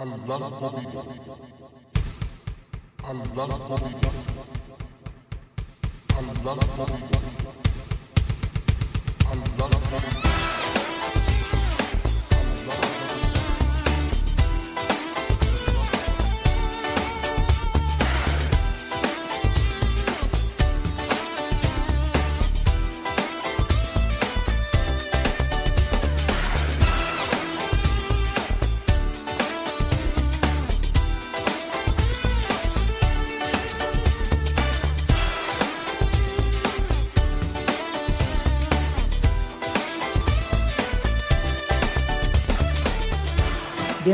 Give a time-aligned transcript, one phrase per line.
[0.00, 0.94] اللفظ بك
[3.10, 4.04] اللفظ بك
[6.18, 7.22] اللفظ بك
[9.32, 10.29] اللفظ بك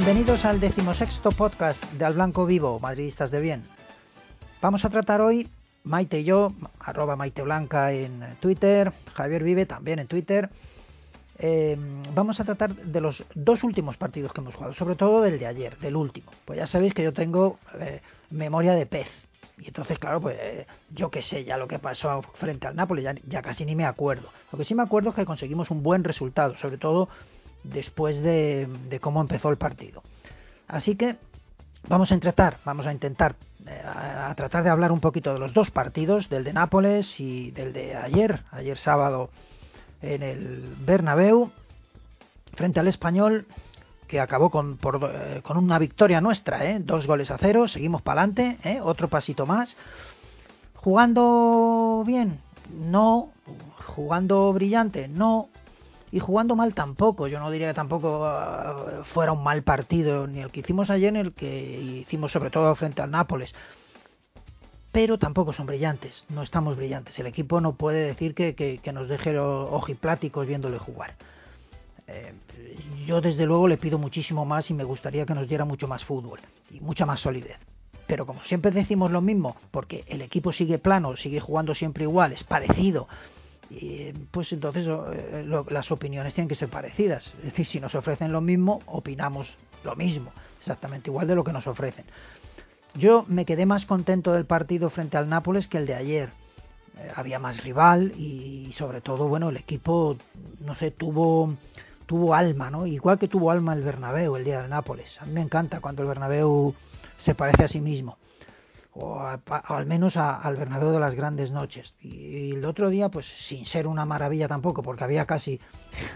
[0.06, 3.64] Bienvenidos al decimosexto podcast de Al Blanco Vivo, Madridistas de Bien.
[4.62, 5.48] Vamos a tratar hoy,
[5.82, 10.48] Maite y yo, arroba Maite Blanca en Twitter, Javier Vive también en Twitter.
[11.40, 11.76] eh,
[12.14, 15.46] vamos a tratar de los dos últimos partidos que hemos jugado, sobre todo del de
[15.48, 16.30] ayer, del último.
[16.44, 19.08] Pues ya sabéis que yo tengo eh, memoria de pez.
[19.58, 23.04] Y entonces, claro, pues eh, yo qué sé ya lo que pasó frente al Nápoles,
[23.26, 24.28] ya casi ni me acuerdo.
[24.52, 27.08] Lo que sí me acuerdo es que conseguimos un buen resultado, sobre todo
[27.70, 30.02] después de, cómo empezó el partido.
[30.68, 31.16] Así que
[31.88, 33.36] vamos a intentar, vamos a intentar
[33.66, 37.50] eh, a, tratar de hablar un poquito de los dos partidos, del de Nápoles y
[37.50, 39.30] del de ayer, ayer sábado
[40.02, 41.50] en el Bernabéu,
[42.54, 43.46] frente al Español,
[44.06, 46.78] que acabó eh, con una victoria nuestra, ¿eh?
[46.80, 49.76] dos goles a cero, seguimos para adelante, otro pasito más.
[50.74, 52.40] Jugando bien,
[52.72, 53.30] no.
[53.86, 55.48] Jugando brillante, no.
[56.12, 57.26] Y jugando mal tampoco.
[57.26, 61.12] Yo no diría que tampoco uh, fuera un mal partido, ni el que hicimos ayer,
[61.12, 63.54] ni el que hicimos sobre todo frente al Nápoles.
[64.92, 67.18] Pero tampoco son brillantes, no estamos brillantes.
[67.18, 71.16] El equipo no puede decir que, que, que nos deje ojipláticos viéndole jugar.
[72.08, 72.32] Eh,
[73.04, 76.04] yo desde luego le pido muchísimo más y me gustaría que nos diera mucho más
[76.04, 76.40] fútbol
[76.70, 77.58] y mucha más solidez.
[78.06, 82.32] Pero como siempre decimos lo mismo, porque el equipo sigue plano, sigue jugando siempre igual,
[82.32, 83.08] es parecido,
[83.70, 87.26] y, pues entonces eh, lo, las opiniones tienen que ser parecidas.
[87.38, 89.48] Es decir, si nos ofrecen lo mismo, opinamos
[89.84, 92.04] lo mismo, exactamente igual de lo que nos ofrecen.
[92.94, 96.30] Yo me quedé más contento del partido frente al Nápoles que el de ayer.
[96.98, 100.16] Eh, había más rival y, sobre todo, bueno, el equipo,
[100.60, 101.54] no sé, tuvo
[102.06, 102.86] tuvo alma, ¿no?
[102.86, 105.20] Igual que tuvo alma el Bernabéu el día del Nápoles.
[105.20, 106.74] A mí me encanta cuando el Bernabéu
[107.18, 108.16] se parece a sí mismo.
[108.98, 111.94] O, a, o al menos a, al Bernabéu de las grandes noches.
[112.00, 115.60] Y, el otro día, pues sin ser una maravilla tampoco, porque había casi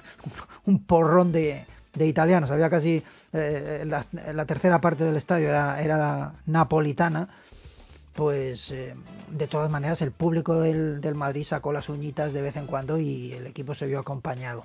[0.65, 3.03] un porrón de, de italianos, había casi
[3.33, 7.29] eh, la, tercera parte del estadio era, era napolitana,
[8.15, 8.95] pues eh,
[9.31, 12.99] de todas maneras el público del, del Madrid sacó las uñitas de vez en cuando
[12.99, 14.65] y el equipo se vio acompañado.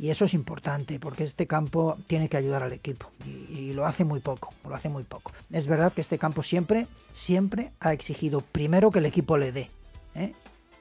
[0.00, 4.02] Y eso es importante porque este campo tiene que ayudar al equipo y, lo hace
[4.02, 5.30] muy poco, lo hace muy poco.
[5.50, 9.70] Es verdad que este campo siempre, siempre ha exigido primero que el equipo le dé
[10.14, 10.32] ¿eh?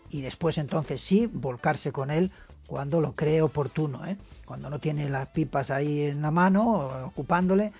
[0.09, 2.31] y después entonces sí volcarse con él
[2.65, 4.15] cuando lo cree oportuno, ¿eh?
[4.45, 7.73] cuando no tiene las pipas ahí en la mano ocupándole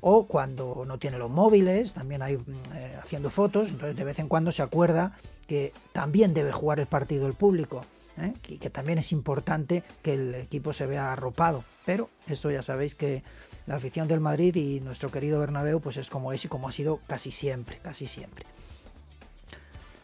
[0.00, 2.38] o cuando no tiene los móviles, también hay
[2.74, 6.86] eh, haciendo fotos, entonces de vez en cuando se acuerda que también debe jugar el
[6.86, 7.82] partido el público
[8.20, 8.34] ¿eh?
[8.48, 11.64] y que también es importante que el equipo se vea arropado.
[11.84, 13.22] Pero esto ya sabéis que
[13.66, 16.72] la afición del Madrid y nuestro querido Bernabéu pues es como es y como ha
[16.72, 18.44] sido casi siempre, casi siempre.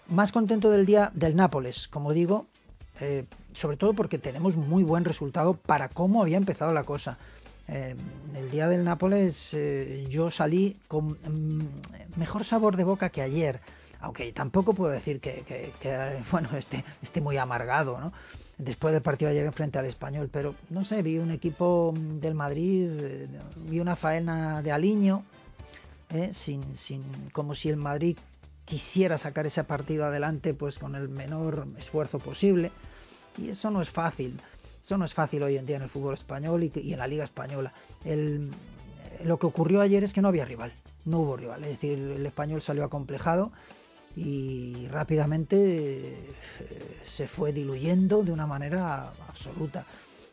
[0.08, 2.46] Más contento del día del Nápoles, como digo,
[3.00, 3.24] eh,
[3.54, 7.18] sobre todo porque tenemos muy buen resultado para cómo había empezado la cosa.
[7.68, 7.96] Eh,
[8.36, 13.60] el día del Nápoles eh, yo salí con mm, mejor sabor de boca que ayer
[14.06, 15.72] aunque tampoco puedo decir que,
[16.30, 18.12] bueno esté, muy amargado ¿no?
[18.56, 22.88] después del partido ayer frente al español pero no sé vi un equipo del Madrid
[22.92, 23.28] eh,
[23.68, 25.24] vi una faena de aliño
[26.10, 28.16] eh, sin, sin como si el Madrid
[28.64, 32.70] quisiera sacar ese partido adelante pues con el menor esfuerzo posible.
[33.38, 34.40] Y eso no es fácil
[34.84, 37.24] eso no es fácil hoy en día en el fútbol español y, en la liga
[37.24, 37.72] española.
[39.24, 40.72] Lo que ocurrió ayer es que no había rival
[41.06, 41.64] no hubo rival.
[41.64, 43.52] Es decir el español salió acomplejado
[44.16, 46.34] y rápidamente eh,
[47.16, 49.84] se fue diluyendo de una manera absoluta.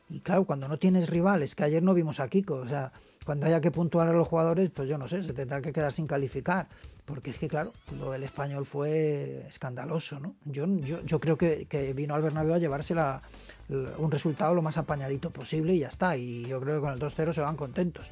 [0.09, 2.91] Y claro, cuando no tienes rivales, que ayer no vimos a Kiko, o sea,
[3.25, 5.91] cuando haya que puntuar a los jugadores, pues yo no sé, se tendrá que quedar
[5.91, 6.67] sin calificar,
[7.05, 10.35] porque es que claro, lo del español fue escandaloso, ¿no?
[10.45, 13.21] Yo, yo, yo creo que, que vino al Bernabéu a llevarse la,
[13.69, 16.99] un resultado lo más apañadito posible y ya está, y yo creo que con el
[16.99, 18.05] 2-0 se van contentos.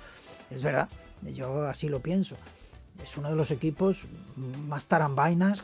[0.49, 0.89] Es verdad,
[1.21, 2.35] yo así lo pienso
[3.03, 3.97] es uno de los equipos
[4.35, 5.61] más tarambainas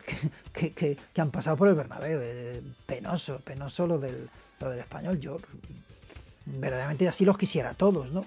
[0.52, 2.20] que, que, han pasado por el Bernabéu.
[2.22, 4.28] Eh, penoso, penoso lo del,
[4.60, 5.20] lo del español.
[5.20, 5.38] Yo
[6.46, 8.24] verdaderamente así los quisiera todos, ¿no?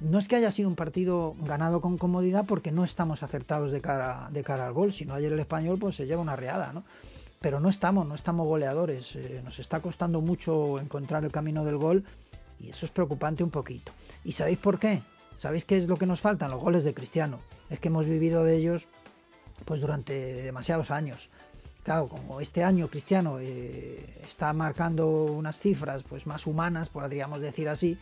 [0.00, 3.80] No es que haya sido un partido ganado con comodidad porque no estamos acertados de
[3.80, 6.84] cara, de cara al gol, sino ayer el español pues se lleva una reada, ¿no?
[7.40, 11.76] Pero no estamos, no estamos goleadores, eh, nos está costando mucho encontrar el camino del
[11.76, 12.04] gol
[12.58, 13.92] y eso es preocupante un poquito.
[14.24, 15.02] ¿Y sabéis por qué?
[15.36, 16.50] ¿Sabéis qué es lo que nos faltan?
[16.50, 17.40] Los goles de Cristiano.
[17.74, 18.86] Es que hemos vivido de ellos
[19.64, 21.18] pues durante demasiados años.
[21.82, 27.68] Claro, como este año Cristiano eh, está marcando unas cifras pues más humanas, podríamos decir
[27.68, 27.98] así,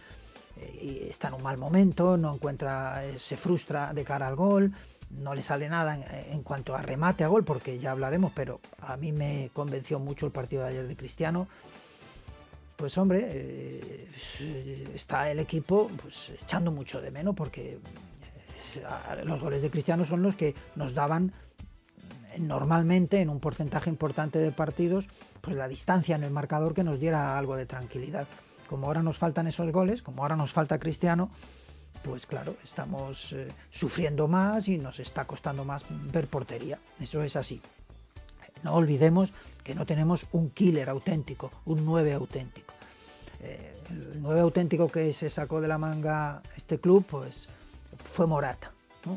[0.59, 4.37] eh, y está en un mal momento, no encuentra, eh, se frustra de cara al
[4.37, 4.73] gol,
[5.09, 8.61] no le sale nada en, en, cuanto a remate a gol, porque ya hablaremos, pero
[8.79, 11.49] a mí me convenció mucho el partido de ayer de Cristiano
[12.77, 14.09] pues hombre,
[14.93, 17.79] está el equipo pues echando mucho de menos porque
[19.25, 21.33] los goles de Cristiano son los que nos daban
[22.39, 25.07] normalmente en un porcentaje importante de partidos
[25.43, 28.27] pues la distancia en el marcador que nos diera algo de tranquilidad.
[28.69, 31.31] Como ahora nos faltan esos goles, como ahora nos falta Cristiano,
[32.05, 36.79] pues claro, estamos eh, sufriendo más y nos está costando más ver portería.
[37.01, 37.61] Eso es así.
[38.63, 39.33] No olvidemos
[39.65, 42.73] que no tenemos un killer auténtico, un 9 auténtico.
[43.41, 47.49] Eh, el 9 auténtico que se sacó de la manga este club, pues
[48.14, 48.72] fue Morata.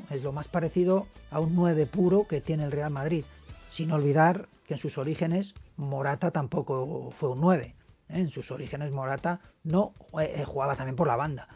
[0.09, 3.23] Es lo más parecido a un 9 puro que tiene el Real Madrid.
[3.71, 7.65] Sin olvidar que en sus orígenes Morata tampoco fue un 9.
[7.65, 7.75] ¿eh?
[8.09, 11.47] En sus orígenes Morata no eh, jugaba también por la banda.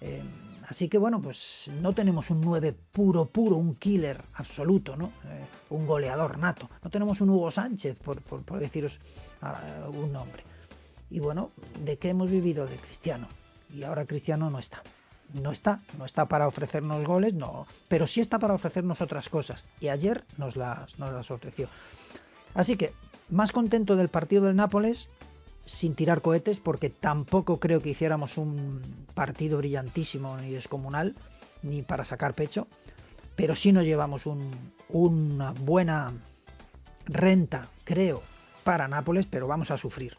[0.00, 0.22] Eh,
[0.68, 1.38] así que bueno, pues
[1.80, 5.12] no tenemos un 9 puro, puro, un killer absoluto, ¿no?
[5.70, 6.68] Un goleador nato.
[6.82, 8.98] No tenemos un Hugo Sánchez, por, por, por deciros
[9.42, 10.42] uh, un nombre.
[11.10, 11.50] Y bueno,
[11.84, 12.66] ¿de qué hemos vivido?
[12.66, 13.28] De Cristiano.
[13.72, 14.82] Y ahora Cristiano no está.
[15.34, 19.64] No está, no está para ofrecernos goles, no, pero sí está para ofrecernos otras cosas.
[19.80, 21.68] Y ayer nos las, nos las ofreció.
[22.54, 22.92] Así que,
[23.30, 25.08] más contento del partido del Nápoles,
[25.64, 31.14] sin tirar cohetes, porque tampoco creo que hiciéramos un partido brillantísimo ni descomunal,
[31.62, 32.66] ni para sacar pecho,
[33.36, 34.50] pero sí nos llevamos un,
[34.88, 36.12] una buena
[37.06, 38.22] renta, creo,
[38.64, 40.16] para Nápoles, pero vamos a sufrir.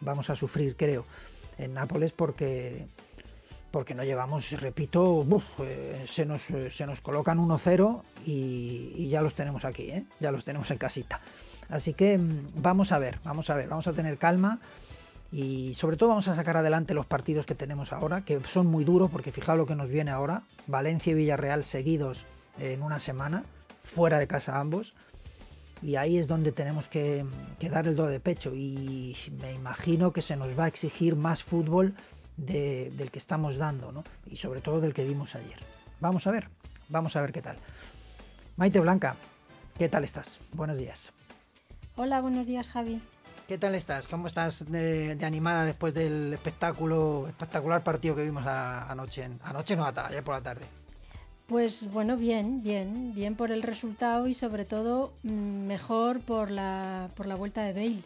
[0.00, 1.06] Vamos a sufrir, creo,
[1.58, 2.86] en Nápoles porque
[3.76, 5.26] porque no llevamos, repito,
[5.58, 10.06] eh, se, nos, eh, se nos colocan 1-0 y, ya los tenemos aquí, ¿eh?
[10.18, 11.20] ya los tenemos en casita.
[11.68, 12.18] Así que
[12.54, 14.60] vamos a ver, vamos a ver, vamos a tener calma
[15.30, 18.82] y sobre todo vamos a sacar adelante los partidos que tenemos ahora, que son muy
[18.82, 22.18] duros porque fijaos lo que nos viene ahora, Valencia y Villarreal seguidos
[22.58, 23.44] en una semana,
[23.94, 24.94] fuera de casa ambos,
[25.82, 27.26] y ahí es donde tenemos que,
[27.58, 31.14] que dar el do de pecho y me imagino que se nos va a exigir
[31.14, 31.92] más fútbol
[32.36, 34.04] de, del que estamos dando, ¿no?
[34.26, 35.58] Y sobre todo del que vimos ayer.
[36.00, 36.48] Vamos a ver,
[36.88, 37.56] vamos a ver qué tal.
[38.56, 39.16] Maite Blanca,
[39.78, 40.38] ¿qué tal estás?
[40.52, 41.12] Buenos días.
[41.96, 43.00] Hola, buenos días, Javi.
[43.48, 44.08] ¿Qué tal estás?
[44.08, 49.22] ¿Cómo estás de, de animada después del espectáculo, espectacular partido que vimos a, anoche?
[49.22, 50.66] En, anoche no, ayer por la tarde.
[51.46, 57.26] Pues bueno, bien, bien, bien por el resultado y sobre todo mejor por la, por
[57.26, 58.02] la vuelta de Bale.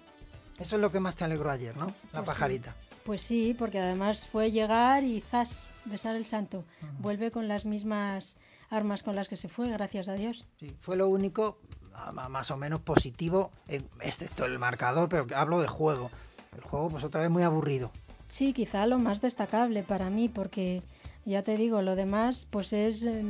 [0.59, 1.87] Eso es lo que más te alegró ayer, ¿no?
[2.13, 2.75] La pues pajarita.
[2.79, 2.90] Sí.
[3.05, 5.49] Pues sí, porque además fue llegar y zas,
[5.85, 6.59] besar el santo.
[6.59, 6.99] Uh -huh.
[6.99, 8.37] Vuelve con las mismas
[8.71, 10.45] armas con las que se fue, gracias a Dios.
[10.59, 11.59] Sí, fue lo único
[12.13, 13.51] más o menos positivo,
[14.01, 16.11] excepto el marcador, pero hablo de juego.
[16.57, 17.91] El juego, pues otra vez muy aburrido.
[18.31, 20.83] Sí, quizá lo más destacable para mí, porque
[21.25, 23.23] ya te digo, lo demás, pues es eh,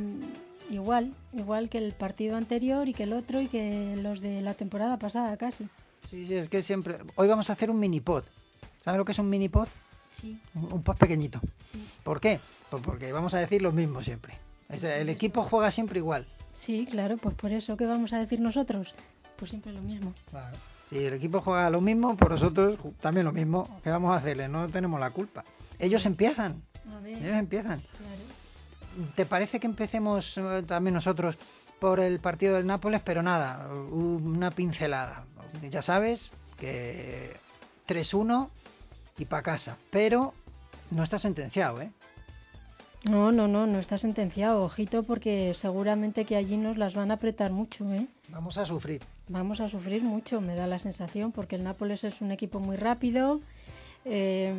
[0.69, 4.53] igual, igual que el partido anterior y que el otro y que los de la
[4.53, 5.65] temporada pasada casi.
[6.09, 6.97] Sí, sí, es que siempre.
[7.15, 8.23] Hoy vamos a hacer un mini pod.
[8.81, 9.67] ¿Sabes lo que es un mini pod?
[10.19, 10.39] Sí.
[10.55, 11.39] Un, pod pequeñito.
[11.71, 11.87] Sí.
[12.03, 12.39] ¿Por qué?
[12.69, 14.37] Pues porque vamos a decir lo mismo siempre.
[14.69, 16.27] El equipo juega siempre igual.
[16.65, 18.93] Sí, claro, pues por eso, ¿qué vamos a decir nosotros?
[19.37, 20.13] Pues siempre lo mismo.
[20.29, 20.57] Claro.
[20.89, 23.79] Si el equipo juega lo mismo, por nosotros también lo mismo.
[23.83, 24.47] ¿Qué vamos a hacerle?
[24.47, 25.43] No tenemos la culpa.
[25.79, 26.61] Ellos empiezan.
[26.91, 27.17] A ver.
[27.17, 27.79] Ellos empiezan.
[27.79, 29.11] Claro.
[29.15, 31.37] ¿Te parece que empecemos eh, también nosotros
[31.79, 33.01] por el partido del Nápoles?
[33.03, 35.25] Pero nada, una pincelada.
[35.69, 37.37] Ya sabes que
[37.87, 38.49] 3-1
[39.17, 39.77] y para casa.
[39.91, 40.33] Pero
[40.91, 41.91] no está sentenciado, ¿eh?
[43.03, 47.15] No, no, no, no está sentenciado, ojito, porque seguramente que allí nos las van a
[47.15, 48.05] apretar mucho, ¿eh?
[48.29, 49.01] Vamos a sufrir.
[49.27, 52.77] Vamos a sufrir mucho, me da la sensación, porque el Nápoles es un equipo muy
[52.77, 53.41] rápido,
[54.03, 54.51] Eh,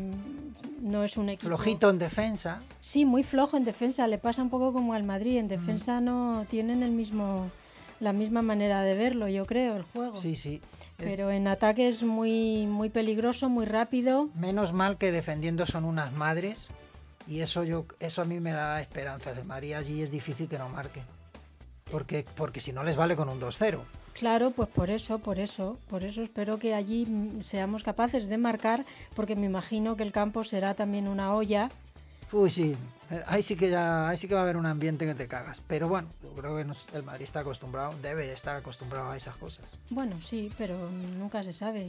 [0.80, 1.48] no es un equipo.
[1.48, 2.62] Flojito en defensa.
[2.80, 4.06] Sí, muy flojo en defensa.
[4.06, 5.36] Le pasa un poco como al Madrid.
[5.38, 7.50] En defensa no tienen el mismo,
[7.98, 10.20] la misma manera de verlo, yo creo, el juego.
[10.22, 10.60] Sí, sí.
[11.02, 14.28] Eh, Pero en ataque es muy, muy peligroso, muy rápido.
[14.34, 16.68] Menos mal que defendiendo son unas madres
[17.26, 19.36] y eso yo eso a mí me da esperanzas.
[19.36, 21.02] De María allí es difícil que no marque.
[21.90, 23.80] Porque porque si no les vale con un 2-0.
[24.14, 28.38] Claro, pues por eso, por eso, por eso espero que allí mm, seamos capaces de
[28.38, 28.84] marcar,
[29.16, 31.70] porque me imagino que el campo será también una olla.
[32.32, 32.74] Uy, sí,
[33.10, 35.28] eh, ahí sí que ya, ahí sí que va a haber un ambiente que te
[35.28, 35.60] cagas.
[35.66, 39.16] Pero bueno, yo creo que nos- el Madrid está acostumbrado, debe de estar acostumbrado a
[39.16, 39.64] esas cosas.
[39.90, 41.86] Bueno, sí, pero nunca se sabe.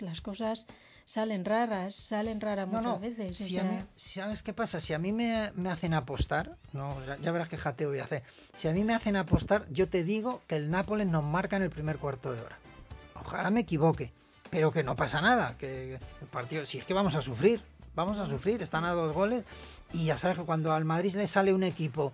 [0.00, 0.66] Las cosas
[1.04, 3.32] salen raras, salen raras muchas no, veces.
[3.32, 4.80] o si a mí, ¿sabes qué pasa?
[4.80, 8.04] Si a mí me, me hacen apostar, no, ya, ya verás qué jateo voy a
[8.04, 8.22] hacer.
[8.56, 11.64] Si a mí me hacen apostar, yo te digo que el Nápoles nos marca en
[11.64, 12.56] el primer cuarto de hora.
[13.20, 14.10] Ojalá me equivoque,
[14.50, 17.60] pero que no pasa nada, que el partido, si es que vamos a sufrir,
[17.94, 19.44] vamos a sufrir, están a dos goles
[19.92, 22.12] y ya sabes que cuando al Madrid le sale un equipo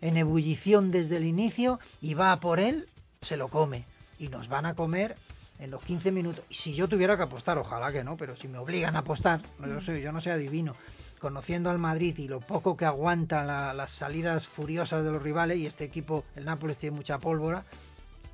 [0.00, 2.88] en ebullición desde el inicio y va a por él,
[3.20, 3.84] se lo come
[4.18, 5.16] y nos van a comer
[5.58, 6.44] en los 15 minutos.
[6.48, 9.40] Y si yo tuviera que apostar, ojalá que no, pero si me obligan a apostar,
[9.58, 10.74] no, yo, yo no soy adivino,
[11.18, 15.58] conociendo al Madrid y lo poco que aguanta la- las salidas furiosas de los rivales,
[15.58, 17.64] y este equipo, el Nápoles, tiene mucha pólvora,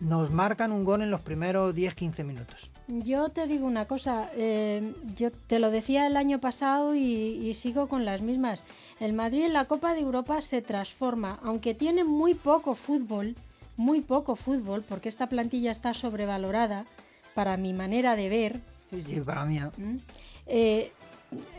[0.00, 2.70] nos marcan un gol en los primeros 10-15 minutos.
[2.88, 7.54] Yo te digo una cosa, eh, yo te lo decía el año pasado y, y
[7.54, 8.62] sigo con las mismas.
[9.00, 13.34] El Madrid en la Copa de Europa se transforma, aunque tiene muy poco fútbol,
[13.76, 16.86] muy poco fútbol, porque esta plantilla está sobrevalorada
[17.34, 18.60] para mi manera de ver.
[18.90, 19.58] Sí, sí, para mí.
[19.58, 19.70] ¿eh?
[19.78, 20.00] ¿m?
[20.46, 20.92] Eh,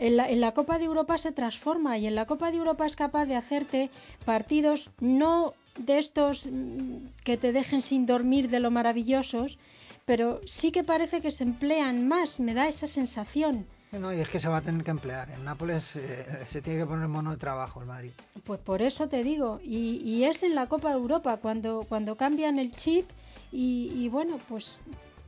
[0.00, 2.86] en, la, en la Copa de Europa se transforma y en la Copa de Europa
[2.86, 3.90] es capaz de hacerte
[4.24, 9.58] partidos no de estos mm, que te dejen sin dormir de lo maravillosos,
[10.04, 13.66] pero sí que parece que se emplean más, me da esa sensación.
[13.92, 15.30] No, y es que se va a tener que emplear.
[15.30, 18.10] En Nápoles eh, se tiene que poner mono de trabajo el Madrid.
[18.44, 22.16] Pues por eso te digo, y, y es en la Copa de Europa cuando, cuando
[22.16, 23.08] cambian el chip
[23.50, 24.78] y, y bueno, pues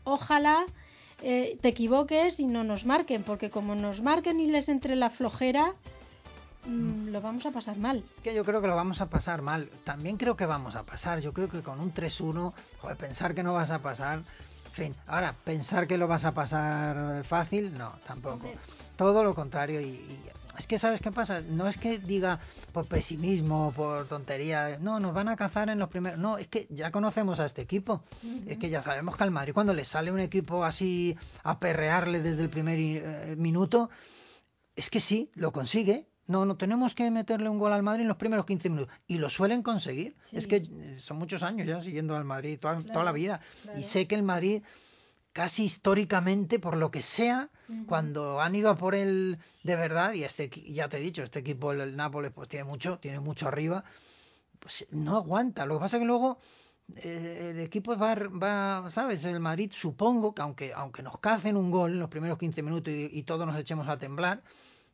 [0.04, 0.66] ojalá
[1.22, 5.10] eh, te equivoques y no nos marquen, porque como nos marquen y les entre la
[5.10, 5.74] flojera,
[6.66, 8.04] lo vamos a pasar mal.
[8.16, 9.70] Es que yo creo que lo vamos a pasar mal.
[9.84, 11.20] También creo que vamos a pasar.
[11.20, 14.22] Yo creo que con un 3-1, joder, pensar que no vas a pasar.
[14.66, 18.34] En fin, ahora, pensar que lo vas a pasar fácil, no, tampoco.
[18.34, 18.58] Hombre.
[18.96, 19.80] Todo lo contrario.
[19.80, 20.20] Y, y
[20.58, 21.40] es que, ¿sabes qué pasa?
[21.40, 22.38] No es que diga
[22.72, 24.78] por pesimismo, por tontería.
[24.78, 26.18] No, nos van a cazar en los primeros.
[26.18, 28.04] No, es que ya conocemos a este equipo.
[28.46, 32.20] Es que ya sabemos que al Madrid, cuando le sale un equipo así a perrearle
[32.20, 33.88] desde el primer eh, minuto,
[34.76, 36.09] es que sí, lo consigue.
[36.30, 38.94] No, no tenemos que meterle un gol al Madrid en los primeros 15 minutos.
[39.08, 40.14] Y lo suelen conseguir.
[40.26, 40.36] Sí.
[40.36, 43.40] Es que eh, son muchos años ya siguiendo al Madrid, toda, toda la vida.
[43.62, 43.80] claro.
[43.80, 44.62] Y sé que el Madrid,
[45.32, 47.48] casi históricamente, por lo que sea,
[47.86, 51.40] cuando han ido a por él de verdad, y este ya te he dicho, este
[51.40, 53.82] equipo, el, el Nápoles, pues tiene mucho, tiene mucho arriba,
[54.60, 55.66] pues no aguanta.
[55.66, 56.38] Lo que pasa que luego
[56.94, 59.24] eh, el equipo va, va, ¿sabes?
[59.24, 62.92] El Madrid supongo que aunque, aunque nos cacen un gol en los primeros 15 minutos
[62.92, 64.42] y, y todos nos echemos a temblar,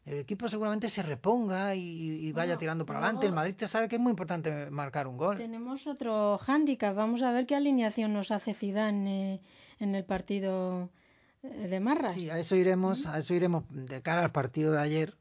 [0.07, 3.27] el equipo seguramente se reponga y, y vaya Bueno, tirando para adelante.
[3.27, 5.37] El Madrid te sabe que es muy importante marcar un gol.
[5.37, 6.95] Tenemos otro hándicap.
[6.95, 9.41] Vamos a ver qué alineación nos hace Zidane eh,
[9.81, 10.91] en el partido
[11.43, 12.15] eh, de Marras.
[12.15, 15.15] Sí, a eso iremos, a eso iremos de cara al partido de ayer,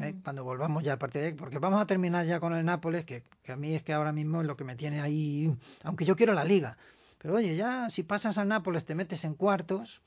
[0.00, 0.14] ¿eh?
[0.24, 3.04] cuando volvamos ya al partido de ayer, porque vamos a terminar ya con el Nápoles,
[3.04, 6.06] que, que a mí es que ahora mismo es lo que me tiene ahí, aunque
[6.06, 6.78] yo quiero la liga,
[7.18, 10.00] pero oye, ya si pasas al Nápoles te metes en cuartos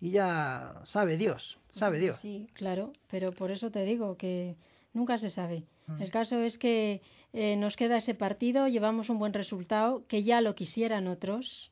[0.00, 2.18] y ya sabe Dios, sabe Dios.
[2.20, 4.56] Sí, claro, pero por eso te digo que
[4.92, 5.64] nunca se sabe.
[5.86, 6.02] Mm.
[6.02, 10.40] El caso es que eh, nos queda ese partido, llevamos un buen resultado, que ya
[10.40, 11.70] lo quisieran otros.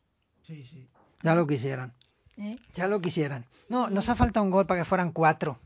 [1.22, 1.94] Ya lo quisieran,
[2.36, 2.58] ¿eh?
[2.74, 3.46] ya lo quisieran.
[3.68, 5.58] No, nos ha faltado un gol para que fueran cuatro.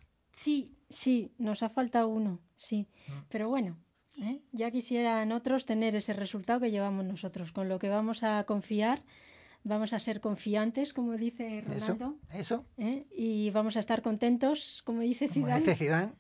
[0.45, 2.87] Sí, sí, nos ha faltado uno, sí.
[3.09, 3.13] Mm.
[3.29, 3.77] Pero bueno,
[4.21, 4.41] ¿eh?
[4.53, 9.03] ya quisieran otros tener ese resultado que llevamos nosotros, con lo que vamos a confiar,
[9.65, 13.07] vamos a ser confiantes, como dice Eso, Ronaldo, eso, ¿eh?
[13.11, 15.61] y vamos a estar contentos, como dice como Zidane.
[15.61, 16.13] dice Zidane,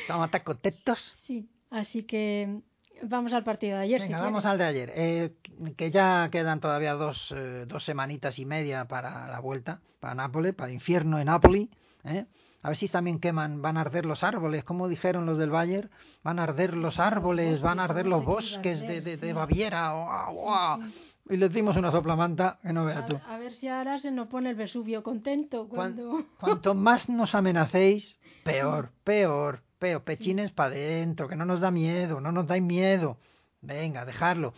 [0.00, 1.12] estamos a estar contentos.
[1.26, 2.60] Sí, así que
[3.02, 4.00] vamos al partido de ayer.
[4.00, 4.52] Venga, si vamos quieres.
[4.52, 4.92] al de ayer.
[4.94, 5.32] Eh,
[5.76, 10.54] que ya quedan todavía dos, eh, dos semanitas y media para la vuelta, para Nápoles,
[10.54, 11.70] para el infierno en Nápoli.
[12.04, 12.24] ¿eh?
[12.62, 15.88] A ver si también queman, van a arder los árboles, como dijeron los del Bayern,
[16.24, 19.92] van a arder los árboles, van a arder los bosques de, de, de Baviera.
[19.92, 20.80] ¡guau, guau!
[21.28, 23.18] Y le dimos una soplamanta que no veas tú.
[23.28, 26.24] A, ver si ahora se nos pone el Vesubio contento Cuan- cuando...
[26.38, 30.02] Cuanto más nos amenacéis, peor, peor, peor.
[30.04, 33.18] Pechines para adentro, que no nos da miedo, no nos dais miedo.
[33.60, 34.54] Venga, dejarlo.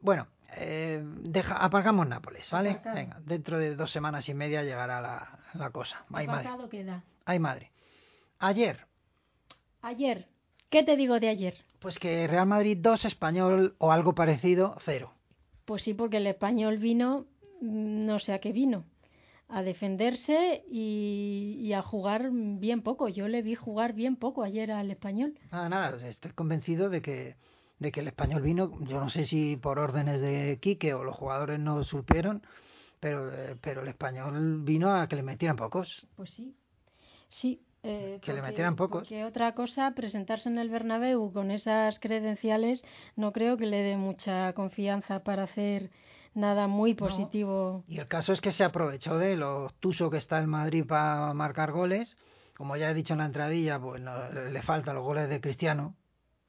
[0.00, 2.70] Bueno, eh, deja, aparcamos Nápoles, ¿vale?
[2.72, 2.96] Aparcado.
[2.96, 6.04] Venga, dentro de dos semanas y media llegará la, la cosa.
[6.12, 6.50] Ay, madre.
[6.70, 7.02] Queda.
[7.24, 7.72] Ay, madre.
[8.38, 8.86] Ayer,
[9.82, 10.26] Ayer,
[10.68, 11.54] ¿qué te digo de ayer?
[11.78, 15.12] pues que Real Madrid 2, Español o algo parecido, 0.
[15.66, 17.26] Pues sí, porque el español vino,
[17.60, 18.84] mm, no sé a qué vino,
[19.48, 23.08] a defenderse y, y a jugar bien poco.
[23.08, 25.34] Yo le vi jugar bien poco ayer al español.
[25.50, 27.36] Nada, nada, estoy convencido de que,
[27.78, 31.16] de que el español vino, yo no sé si por órdenes de Quique o los
[31.16, 32.42] jugadores no supieron,
[33.00, 36.06] pero, eh, pero el español vino a que le metieran pocos.
[36.16, 36.54] Pues sí,
[37.28, 37.60] sí.
[37.82, 39.02] Eh, Que le metieran pocos.
[39.02, 42.84] porque otra cosa, presentarse en el Bernabéu con esas credenciales,
[43.16, 45.90] no creo que le dé mucha confianza para hacer
[46.34, 47.84] nada muy positivo.
[47.88, 51.32] Y el caso es que se aprovechó de lo obtuso que está el Madrid para
[51.34, 52.16] marcar goles.
[52.56, 55.40] Como ya he dicho en la entradilla, pues no- le le faltan los goles de
[55.40, 55.94] Cristiano.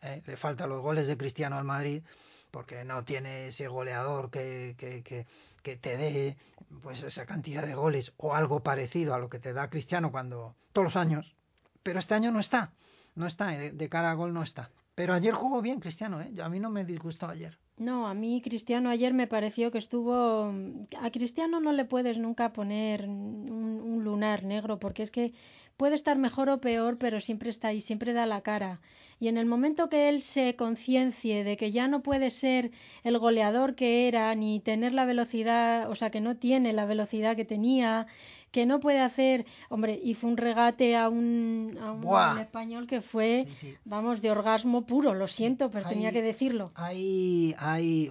[0.01, 0.21] ¿eh?
[0.25, 2.03] Le faltan los goles de Cristiano al Madrid
[2.51, 5.25] porque no tiene ese goleador que, que, que,
[5.63, 6.37] que te dé
[6.81, 10.55] pues esa cantidad de goles o algo parecido a lo que te da Cristiano cuando
[10.73, 11.35] todos los años.
[11.83, 12.73] Pero este año no está,
[13.15, 14.69] no está, de, de cara a gol no está.
[14.95, 16.31] Pero ayer jugó bien Cristiano, ¿eh?
[16.41, 17.57] a mí no me disgustó ayer.
[17.77, 20.51] No, a mí Cristiano ayer me pareció que estuvo...
[20.99, 25.33] A Cristiano no le puedes nunca poner un lunar negro porque es que
[25.77, 28.79] puede estar mejor o peor, pero siempre está ahí, siempre da la cara.
[29.19, 32.71] Y en el momento que él se conciencie de que ya no puede ser
[33.03, 37.35] el goleador que era, ni tener la velocidad, o sea, que no tiene la velocidad
[37.35, 38.05] que tenía,
[38.51, 39.45] que no puede hacer...
[39.69, 43.75] Hombre, hizo un regate a un, a un español que fue, Sí, sí.
[43.85, 46.71] vamos, de orgasmo puro, lo siento, pero tenía que decirlo.
[46.75, 47.55] Hay,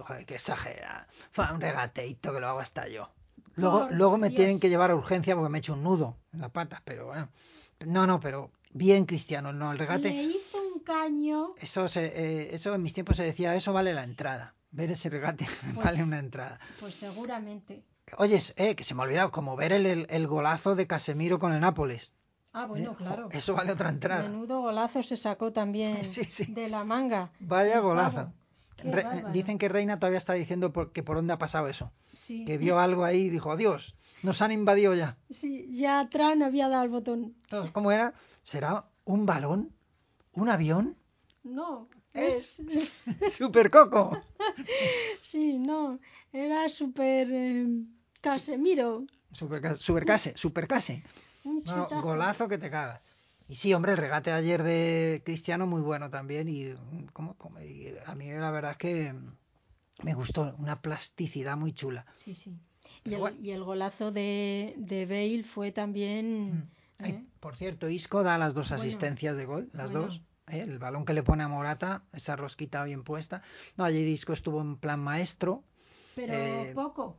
[0.05, 1.07] joder, que exagera.
[1.31, 3.09] Fue un regateito que lo hago hasta yo.
[3.57, 4.37] Luego, luego me Dios.
[4.37, 7.07] tienen que llevar a urgencia porque me he hecho un nudo en la pata, pero
[7.07, 7.29] bueno.
[7.85, 10.09] No, no, pero bien cristiano, no, el Le regate.
[10.09, 11.49] hizo un caño.
[11.59, 14.53] Eso, se, eh, eso en mis tiempos se decía, eso vale la entrada.
[14.71, 16.59] Ver ese regate Pues- vale una entrada.
[16.79, 17.83] Pues seguramente.
[18.17, 21.39] Oye, eh, que se me ha olvidado, como ver el, el, el golazo de Casemiro
[21.39, 22.13] con el Nápoles.
[22.53, 23.27] Ah, bueno, Eh, claro.
[23.31, 24.23] Eso vale otra entrada.
[24.23, 26.45] Menudo golazo se sacó también Sí, sí.
[26.45, 27.29] de la manga.
[27.39, 28.31] Vaya golazo.
[28.83, 31.91] Re- dicen que Reina todavía está diciendo por, que por dónde ha pasado eso.
[32.27, 32.45] Sí.
[32.45, 35.15] Que vio algo ahí y dijo, Dios, nos han invadido ya.
[35.41, 37.33] Sí, ya Tran había dado el botón.
[37.43, 38.13] Entonces, ¿Cómo era?
[38.43, 39.71] ¿Será un balón?
[40.33, 40.95] ¿Un avión?
[41.43, 42.61] No, Es-.
[43.37, 44.21] ¡Super coco!
[45.21, 45.99] sí, no.
[46.33, 47.27] Era súper...
[47.31, 47.67] eh,
[48.21, 49.05] Casemiro.
[49.31, 51.03] Super, supercase, supercase.
[51.43, 52.01] Un No, no, chutazo.
[52.01, 53.01] golazo que te cagas.
[53.47, 56.49] Y sí, hombre, el regate ayer de Cristiano muy bueno también.
[56.49, 57.61] Y, mm, ¿cómo- cómo?
[57.61, 59.13] y a mí la verdad es que
[60.03, 60.55] me gustó.
[60.57, 62.05] Una plasticidad muy chula.
[62.23, 62.53] Sí, sí.
[63.03, 63.37] Y el, bueno.
[63.39, 66.69] y el golazo de, de Bale fue también...
[66.99, 67.23] Ay, ¿eh?
[67.39, 70.07] por cierto, Isco da las dos Bueno, asistencias de gol, las bueno.
[70.07, 70.21] dos.
[70.47, 70.61] ¿eh?
[70.61, 73.43] El balón que le pone a Morata, esa rosquita bien puesta.
[73.75, 75.63] No, ayer Isco estuvo en plan maestro.
[76.15, 77.17] Pero Eh, poco.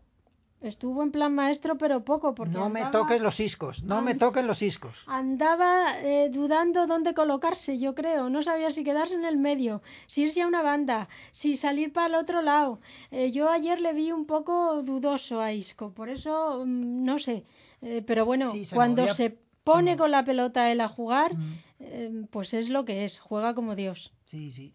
[0.61, 4.45] Estuvo en plan maestro, pero poco, porque No me toques los iscos, no me toques
[4.45, 4.93] los iscos.
[5.07, 8.29] Andaba eh, dudando dónde colocarse, yo creo.
[8.29, 12.09] No sabía si quedarse en el medio, si irse a una banda, si salir para
[12.09, 12.81] el otro lado.
[13.13, 17.45] Eh, yo ayer le vi un poco dudoso a Isco, por eso mm, no sé.
[17.81, 21.37] Eh, pero bueno, Sí, se cuando movía- se pone con la pelota él a jugar,
[21.37, 21.53] Mm.
[21.81, 24.13] eh, pues es lo que es, juega como Dios.
[24.25, 24.73] Sí, sí.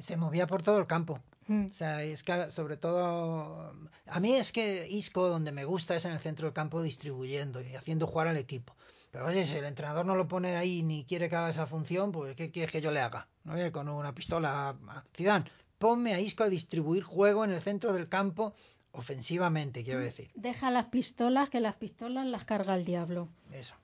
[0.00, 1.18] Se movía por todo el campo.
[1.48, 1.66] Mm.
[1.66, 3.72] O sea, es que sobre todo...
[4.06, 7.60] A mí es que Isco, donde me gusta, es en el centro del campo distribuyendo
[7.60, 8.74] y haciendo jugar al equipo.
[9.10, 12.12] Pero oye, si el entrenador no lo pone ahí ni quiere que haga esa función,
[12.12, 13.28] pues ¿qué quieres que yo le haga?
[13.44, 13.54] ¿No?
[13.54, 14.76] Oye, Con una pistola...
[15.16, 15.46] Zidane,
[15.78, 18.54] ponme a Isco a distribuir juego en el centro del campo
[18.92, 20.30] ofensivamente, quiero decir.
[20.34, 23.28] Deja las pistolas, que las pistolas las carga el diablo.
[23.52, 23.74] Eso.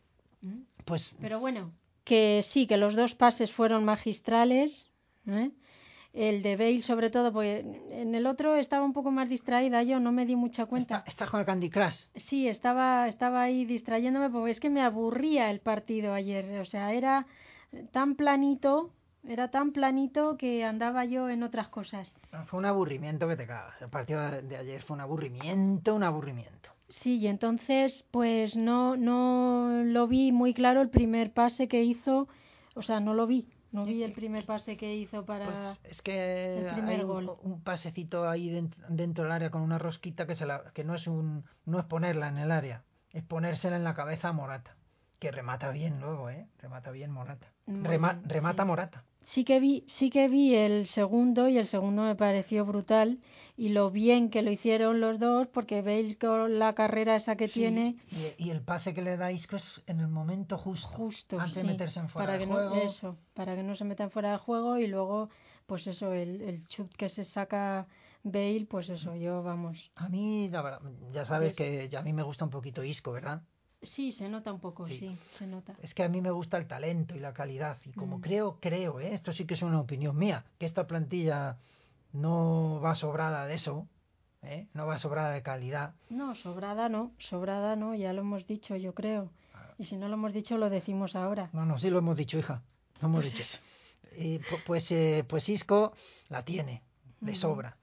[0.41, 0.63] Mm.
[0.85, 1.73] Pues Pero bueno,
[2.05, 4.91] que sí, que los dos pases fueron magistrales.
[5.27, 5.51] ¿eh?
[6.13, 9.99] El de Bale, sobre todo, porque en el otro estaba un poco más distraída yo,
[9.99, 10.99] no me di mucha cuenta.
[10.99, 12.05] está, está con el Candy Crush.
[12.17, 16.61] Sí, estaba, estaba ahí distrayéndome porque es que me aburría el partido ayer.
[16.61, 17.27] O sea, era
[17.93, 18.91] tan planito,
[19.27, 22.15] era tan planito que andaba yo en otras cosas.
[22.47, 23.81] Fue un aburrimiento que te cagas.
[23.81, 26.71] El partido de de ayer fue un aburrimiento, un aburrimiento.
[26.89, 32.29] Sí, y entonces, pues no, no lo vi muy claro el primer pase que hizo.
[32.75, 33.47] O sea, no lo vi.
[33.73, 35.47] No vi el primer pase que hizo para.
[35.47, 37.37] Pues es que el primer hay gol.
[37.43, 40.95] un pasecito ahí dentro, dentro del área con una rosquita que se la, que no
[40.95, 44.77] es un no es ponerla en el área, es ponérsela en la cabeza a Morata,
[45.19, 47.47] que remata bien luego, eh, remata bien Morata.
[47.67, 48.67] Rema- remata sí.
[48.67, 49.05] Morata.
[49.25, 53.19] Sí que vi, sí que vi el segundo y el segundo me pareció brutal
[53.57, 57.49] y lo bien que lo hicieron los dos porque veis con la carrera esa que
[57.49, 60.89] Sí, tiene y, y el pase que le da Isco es en el momento justo,
[60.89, 62.71] justo antes sí, de meterse en fuera para de que juego.
[62.71, 65.29] no eso para que no se metan fuera de juego y luego
[65.67, 67.87] pues eso el, el chut que se saca
[68.25, 70.81] Bale pues eso yo vamos A mí, la verdad,
[71.13, 73.43] ya sabes Es- que ya a mí me gusta un poquito Isco, ¿verdad?
[73.83, 74.97] Sí, se nota un poco, Sí.
[74.99, 75.75] sí, se nota.
[75.83, 77.79] Es que a mí me gusta el talento y la calidad.
[77.85, 78.21] Y como Mm.
[78.21, 79.13] creo, creo, ¿eh?
[79.13, 81.57] esto sí que es una opinión mía, que esta plantilla
[82.13, 83.89] no va sobrada de eso,
[84.43, 84.69] ¿eh?
[84.75, 85.95] no va sobrada de calidad.
[86.11, 89.31] No, sobrada no, sobrada no, ya lo hemos dicho, yo creo.
[89.55, 89.75] Ah.
[89.79, 91.51] Y si no lo hemos dicho, lo decimos ahora.
[91.53, 92.63] No, no, sí lo hemos dicho, hija.
[93.01, 93.43] Lo hemos Pues dicho.
[93.45, 93.59] eso.
[94.17, 95.95] Y, pu- pues, eh, pues Isco
[96.29, 96.83] la tiene,
[97.21, 97.77] le sobra.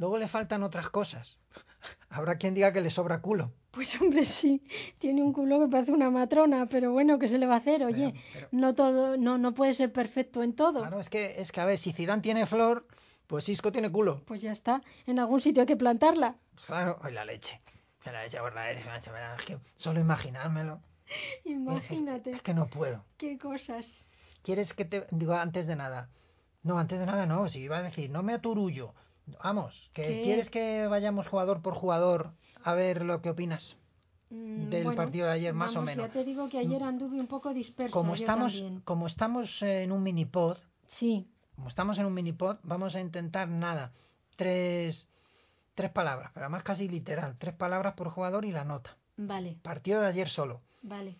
[0.00, 1.38] Luego le faltan otras cosas.
[2.08, 3.52] Habrá quien diga que le sobra culo.
[3.70, 4.62] Pues hombre, sí,
[4.98, 7.84] tiene un culo que parece una matrona, pero bueno, ¿qué se le va a hacer?
[7.84, 10.80] Oye, Pero- pero- no todo, no, no puede ser perfecto en todo.
[10.80, 12.86] Claro, es que, es que a ver, si Zidane tiene flor,
[13.26, 14.22] pues Isco tiene culo.
[14.26, 16.36] Pues ya está, en algún sitio hay que plantarla.
[16.66, 17.60] Claro, ay, la leche.
[18.06, 18.38] La leche
[19.38, 20.80] es que solo imaginármelo.
[21.44, 23.04] Imagínate, Es que no puedo.
[23.18, 23.86] qué cosas.
[24.42, 26.08] ¿Quieres que te digo antes de nada?
[26.62, 28.94] No, antes de nada no, si iba a decir, no me aturullo.
[29.42, 30.20] Vamos, que ¿Qué?
[30.22, 33.76] quieres que vayamos jugador por jugador a ver lo que opinas.
[34.30, 36.06] Mm, Del bueno, partido de ayer, más o menos.
[36.06, 37.92] Ya te digo que ayer anduve un poco dispersa.
[37.92, 38.80] Como estamos, también.
[38.82, 43.92] como estamos en un minipod, Sí, como estamos en un minipod, vamos a intentar nada,
[44.36, 45.08] tres,
[45.74, 48.96] tres palabras, pero además casi literal, tres palabras por jugador y la nota.
[49.16, 50.60] vale, Partido de ayer solo.
[50.82, 51.16] vale.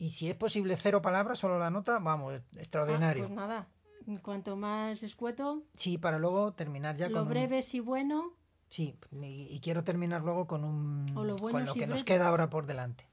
[0.00, 3.24] Y si es posible cero palabras, solo la nota, vamos, Ah, extraordinario.
[3.24, 3.66] pues nada,
[4.16, 8.32] cuanto más escueto, Sí, para luego terminar ya lo con un- breve si bueno,
[8.70, 11.86] Sí, y, y quiero terminar luego con un O lo bueno con lo si que
[11.86, 13.04] nos queda ahora por delante.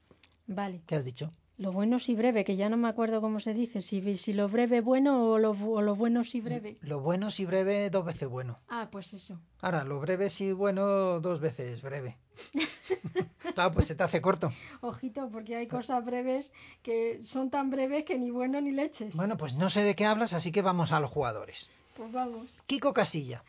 [0.48, 0.82] vale.
[0.88, 1.32] ¿Qué has dicho?
[1.58, 4.50] Lo bueno si breve, que ya no me acuerdo cómo se dice, si, si lo
[4.50, 6.78] breve bueno o lo, o lo bueno si breve.
[6.82, 8.60] Lo bueno si breve, dos veces bueno.
[8.68, 9.40] Ah, pues eso.
[9.62, 12.18] Ahora, lo breve si bueno, dos veces breve.
[13.56, 14.52] claro, pues se te hace corto.
[14.82, 16.52] Ojito, porque hay cosas breves
[16.84, 19.16] que son tan breves que ni bueno ni leches.
[19.16, 21.72] Bueno, pues no sé de qué hablas, así que vamos a los jugadores.
[21.96, 22.64] Pues vamos.
[22.68, 23.44] Kiko Casilla.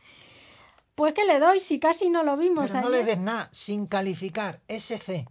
[0.95, 3.87] Pues que le doy, si casi no lo vimos Pero no le des nada, sin
[3.87, 4.61] calificar.
[4.69, 5.27] SC.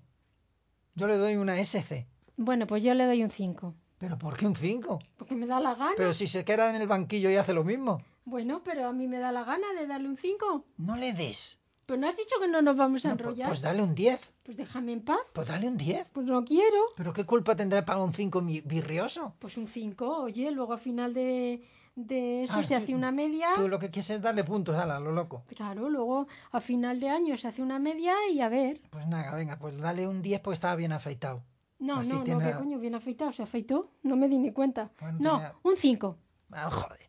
[0.96, 2.06] Yo le doy una SC.
[2.38, 3.74] Bueno, pues yo le doy un 5.
[3.98, 5.00] ¿Pero por qué un 5?
[5.18, 5.94] Porque me da la gana.
[5.96, 8.02] Pero si se queda en el banquillo y hace lo mismo.
[8.26, 10.66] Bueno, pero a mí me da la gana de darle un 5.
[10.78, 11.60] No le des.
[11.86, 13.48] Pero no has dicho que no nos vamos a No, pues, enrollar.
[13.50, 14.20] pues dale un 10.
[14.44, 15.20] Pues déjame en paz.
[15.34, 16.08] Pues dale un 10.
[16.12, 16.78] Pues no quiero.
[16.98, 19.34] ¿Pero qué culpa tendrá para un 5 virrioso?
[19.40, 21.64] Pues un 5, oye, luego al final de,
[21.96, 23.50] de eso Ah, se hace una media.
[23.56, 25.44] Tú lo que quieres es darle puntos a lo loco.
[25.56, 28.82] Claro, luego a final de año se hace una media y a ver.
[28.90, 31.44] Pues nada, venga, pues dale un 10 porque estaba bien afeitado.
[31.80, 32.80] No, Así no, no, ¿qué coño?
[32.80, 33.92] Bien afeitado, se afeitó.
[34.04, 34.92] No me di ni cuenta.
[35.00, 36.18] Bueno, no, tenía- un 5.
[36.52, 37.00] Ah, joder.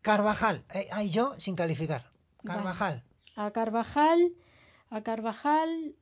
[0.00, 0.64] Carvajal.
[0.72, 2.04] Eh, yo sin calificar.
[2.42, 2.58] Vale.
[2.58, 3.02] Carvajal.
[3.34, 4.32] A Carvajal,
[4.90, 5.94] a Carvajal,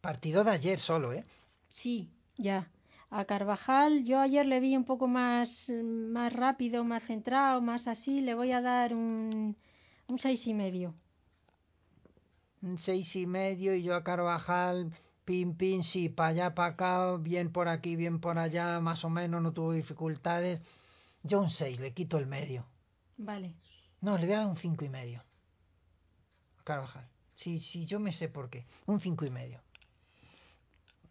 [0.00, 1.24] Partido de ayer solo, ¿eh?
[1.70, 2.68] sí, ya.
[3.10, 8.20] A Carvajal, yo ayer le vi un poco más, más rápido, más centrado, más así.
[8.20, 9.56] Le voy a dar un,
[10.08, 10.94] un seis y medio.
[12.60, 14.92] Un seis y medio y yo a Carvajal,
[15.24, 19.10] pin, pin, sí, para allá, para acá, bien por aquí, bien por allá, más o
[19.10, 20.60] menos, no tuvo dificultades.
[21.22, 22.66] Yo un 6, le quito el medio.
[23.16, 23.54] Vale.
[24.00, 25.22] No, le voy a dar un cinco y medio.
[26.58, 27.08] A Carvajal.
[27.36, 28.66] Sí, sí, yo me sé por qué.
[28.86, 29.60] Un cinco y medio.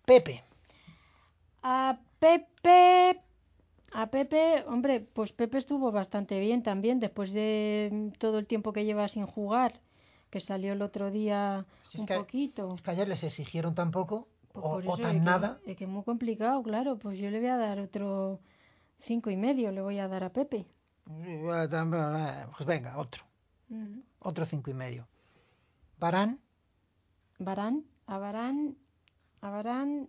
[0.06, 0.44] Pepe.
[1.64, 3.22] A Pepe,
[3.92, 8.86] a Pepe, hombre, pues Pepe estuvo bastante bien también después de todo el tiempo que
[8.86, 9.80] lleva sin jugar,
[10.34, 12.74] que salió el otro día Si es un que- poquito.
[12.76, 15.26] Es que ayer les exigieron tan poco, Pues o, por o eso tan es que-
[15.26, 15.60] nada.
[15.66, 16.98] Es que es muy complicado, claro.
[16.98, 18.40] Pues yo le voy a dar otro
[19.02, 20.66] cinco y medio, le voy a dar a Pepe.
[21.06, 23.24] Pues venga, otro.
[23.70, 24.00] Mm.
[24.20, 25.08] Otro cinco y medio.
[26.00, 26.40] Barán.
[27.40, 28.76] Barán, a Barán,
[29.42, 30.08] a Barán,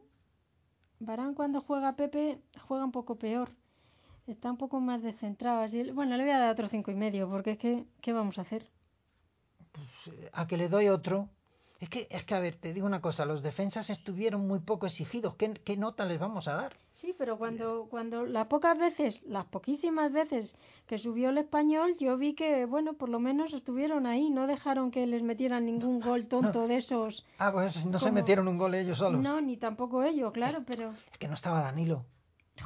[1.01, 3.51] Barán cuando juega Pepe juega un poco peor.
[4.27, 5.61] Está un poco más descentrado.
[5.63, 8.39] Así, bueno, le voy a dar otro cinco y medio, porque es que, ¿qué vamos
[8.39, 8.67] a hacer?
[9.75, 11.29] Pues, eh, a que le doy otro.
[11.81, 14.87] Es que, es que, a ver, te digo una cosa, los defensas estuvieron muy poco
[14.87, 15.35] exigidos.
[15.37, 16.77] ¿Qué, qué nota les vamos a dar?
[16.95, 20.55] Sí, pero cuando, cuando las pocas veces, las poquísimas veces
[20.87, 24.93] que subió el español, yo vi que, bueno, por lo menos estuvieron ahí, no dejaron
[24.93, 27.27] que les metieran ningún gol tonto de esos.
[27.39, 29.21] Ah, pues no se metieron un gol ellos solos.
[29.21, 30.95] No, ni tampoco ellos, claro, pero...
[31.13, 32.07] Es que no estaba Danilo.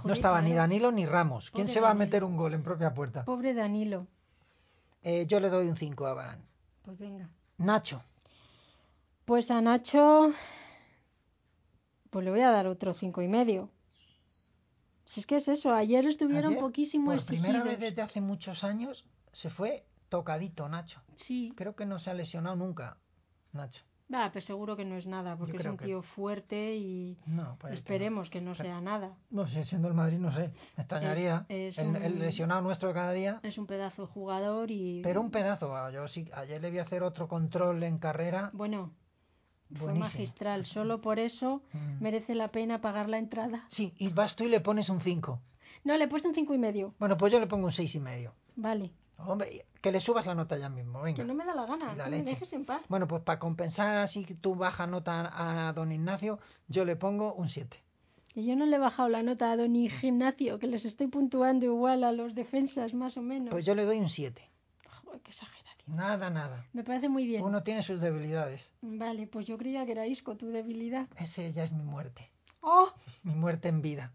[0.04, 0.52] no estaba ni.
[0.52, 1.50] Danilo ni Ramos.
[1.50, 3.24] ¿Quién Pobre se va a meter un gol en propia puerta?
[3.24, 4.06] Pobre Danilo.
[5.02, 6.48] Eh, yo le doy un 5 a Barán.
[6.88, 7.28] Pues venga.
[7.58, 8.02] Nacho.
[9.26, 10.32] Pues a Nacho,
[12.08, 13.68] pues le voy a dar otro cinco y medio.
[15.04, 18.64] Si es que es eso, ayer estuvieron Ayer, poquísimo Por primera vez desde hace muchos
[18.64, 21.02] años se fue tocadito Nacho.
[21.16, 22.96] Sí, Creo que no se ha lesionado nunca
[23.52, 23.84] Nacho.
[24.12, 27.56] Va, pues seguro que no es nada, porque es un que- tío fuerte y No,
[27.70, 29.16] esperemos que no sea nada.
[29.30, 30.50] No sé, siendo el Madrid, no sé.
[30.76, 31.44] Me extrañaría.
[31.48, 33.40] es el, el un- lesionado nuestro de cada día.
[33.42, 35.00] Es un pedazo de jugador y...
[35.02, 35.90] Pero un pedazo.
[35.90, 38.50] Yo sí, ayer le vi hacer otro control en carrera.
[38.52, 38.92] Bueno,
[39.74, 40.64] Fue magistral.
[40.64, 42.02] Solo por eso Mm.
[42.02, 43.66] merece la pena pagar la entrada.
[43.70, 45.40] Sí, y vas tú y le pones un 5.
[45.84, 46.94] No, le he puesto un cinco y medio.
[46.98, 48.32] Bueno, pues yo le pongo un seis y medio.
[48.56, 48.90] Vale.
[49.18, 51.16] Hombre, que le subas la nota ya mismo, venga.
[51.16, 51.94] Que no me da la gana.
[51.94, 52.82] La me dejes en paz.
[52.88, 55.32] Bueno, pues para compensar así tu baja nota
[55.68, 57.76] a don Ignacio, yo le pongo un 7.
[58.34, 61.66] Y yo no le he bajado la nota a don Ignacio, que les estoy puntuando
[61.66, 63.50] igual a los defensas, más o menos.
[63.50, 64.40] Pues yo le doy un 7.
[65.02, 65.96] Joder, qué exageración.
[65.96, 66.66] Nada, nada.
[66.72, 67.42] Me parece muy bien.
[67.42, 68.72] Uno tiene sus debilidades.
[68.82, 71.08] Vale, pues yo creía que era Isco tu debilidad.
[71.16, 72.30] Ese ya es mi muerte.
[72.60, 72.92] ¡Oh!
[73.22, 74.12] Mi muerte en vida.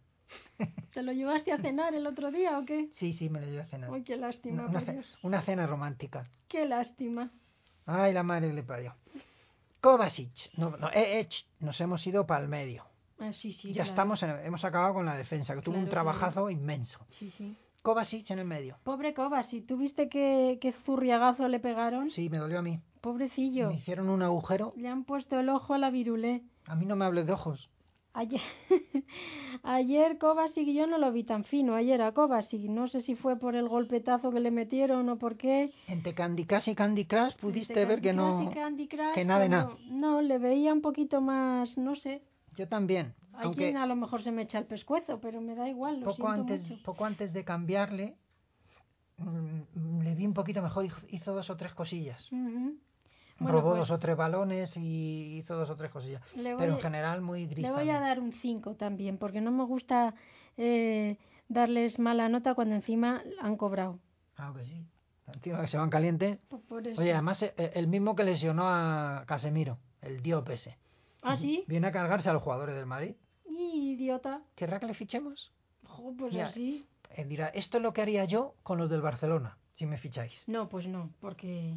[0.93, 2.89] ¿Te lo llevaste a cenar el otro día o qué?
[2.93, 3.89] Sí, sí, me lo llevo a cenar.
[3.93, 5.17] ¡Ay, qué lástima, Una, una por ce- Dios!
[5.24, 6.26] una cena romántica.
[6.48, 7.32] ¡Qué lástima!
[7.86, 8.93] Ay, la madre le parió.
[9.82, 10.52] Kovacic.
[10.58, 12.86] No, no, eh, eh, nos hemos ido para el medio.
[13.19, 13.69] Ah, sí, sí.
[13.69, 13.89] ya claro.
[13.89, 15.91] estamos, en- hemos acabado con la defensa, que tuvo un claro.
[15.91, 17.00] trabajazo inmenso.
[17.12, 17.56] Sí, sí.
[17.82, 18.78] Kovacic en el medio.
[18.84, 22.12] Pobre Kovacic, ¿tú viste qué, qué zurriagazo le pegaron?
[22.12, 22.80] Sí, me dolió a mí.
[23.02, 23.67] Pobrecillo.
[23.67, 24.74] Me hicieron un agujero.
[24.78, 26.41] Le han puesto el ojo a la virulé.
[26.67, 27.69] A mí no me hables de ojos.
[28.15, 28.41] Ayer,
[29.63, 33.38] ayer Kovacic yo no lo vi tan fino, ayer a Kovacic, no sé si fue
[33.39, 35.71] por el golpetazo que le metieron o por qué.
[35.88, 38.52] Entre Candy Crush y Candy Crush pudiste Entre ver que no...
[38.54, 39.78] Candy Crush, que nada de nada.
[39.89, 42.21] No, le veía un poquito más, no sé.
[42.56, 43.15] Yo también.
[43.34, 45.99] Hay Aunque quien a lo mejor se me echa el pescuezo, pero me da igual,
[46.02, 46.84] lo poco antes, mucho.
[46.84, 48.15] poco antes de cambiarle,
[49.17, 50.86] mm, le vi un poquito mejor.
[50.86, 52.30] hizo- Hizo dos o tres cosillas.
[53.43, 56.21] Bueno, Robó pues, dos o tres balones y hizo dos o tres cosillas.
[56.36, 57.63] Pero en a- general muy gris.
[57.63, 58.01] Le voy a también.
[58.01, 60.13] dar un 5 también, porque no me gusta
[60.58, 63.99] eh, darles mala nota cuando encima han cobrado.
[64.36, 64.86] Claro que sí.
[65.34, 66.38] Encima que se van calientes.
[66.67, 66.97] Pues.
[66.97, 70.77] Oye, además eh, el mismo que lesionó a Casemiro, el Diop ese.
[71.21, 71.63] ¿Ah, sí?
[71.67, 73.15] Viene a cargarse a los jugadores del Madrid.
[73.47, 74.41] Y idiota.
[74.56, 75.51] ¿Querrá que le fichemos?
[75.86, 76.47] Jo, pues Ya.
[76.47, 76.86] así.
[77.15, 80.34] Eh, dirá, esto es lo que haría yo con los del Barcelona, si me ficháis.
[80.47, 81.75] No, pues no, porque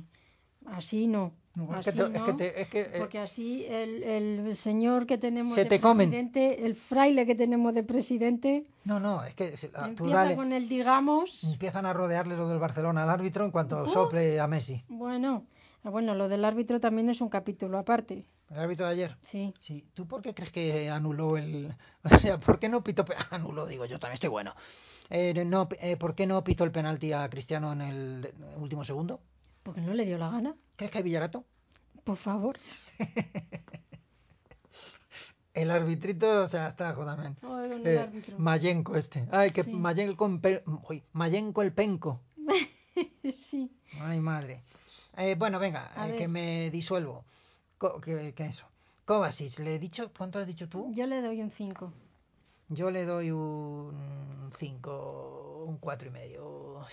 [0.66, 1.33] así no.
[1.55, 5.07] No, es que te- es que te- es que, eh, porque así el, el señor
[5.07, 6.11] que tenemos Se de te comen.
[6.11, 9.55] presidente, el fraile que tenemos de presidente, No, no, es que
[9.96, 10.37] tú dale.
[10.37, 11.42] con el digamos.
[11.44, 13.90] Empiezan a rodearle los del Barcelona al árbitro en cuanto Uh.
[13.90, 14.83] sople a Messi.
[14.88, 15.44] Bueno,
[15.83, 18.26] ah, bueno, lo del árbitro también es un capítulo aparte.
[18.50, 19.16] El árbitro de ayer.
[19.22, 19.55] Sí.
[19.61, 21.72] Sí, ¿tú por qué crees que anuló el...
[22.05, 23.05] O sea, ¿por qué no pitó...
[23.07, 24.55] pe- Anuló, digo, yo también estoy bueno.
[25.09, 29.20] Eh, no, eh, ¿Por qué no pitó el penalti a Cristiano en el último segundo?
[29.66, 30.55] Porque no le dio la gana.
[30.76, 31.44] ¿Crees que hay Villarato?
[32.05, 32.57] Por favor.
[35.55, 38.38] El arbitrito, o sea, está con el Eh, árbitro.
[38.38, 39.26] Mayenko este.
[39.33, 39.72] Ay, que Sí.
[39.72, 42.20] Mayenko, en pe- uy, Mayenko el penco.
[43.50, 43.72] sí.
[44.00, 44.62] Ay, madre.
[45.16, 47.24] Eh, bueno, venga, eh, que me disuelvo.
[47.79, 48.66] Co- que, que eso.
[49.07, 50.12] Kovacic, ¿le he dicho?
[50.16, 50.92] ¿Cuánto has dicho tú?
[50.94, 51.90] Yo le doy un 5.
[52.68, 56.85] Yo le doy un 5, un cuatro y medio.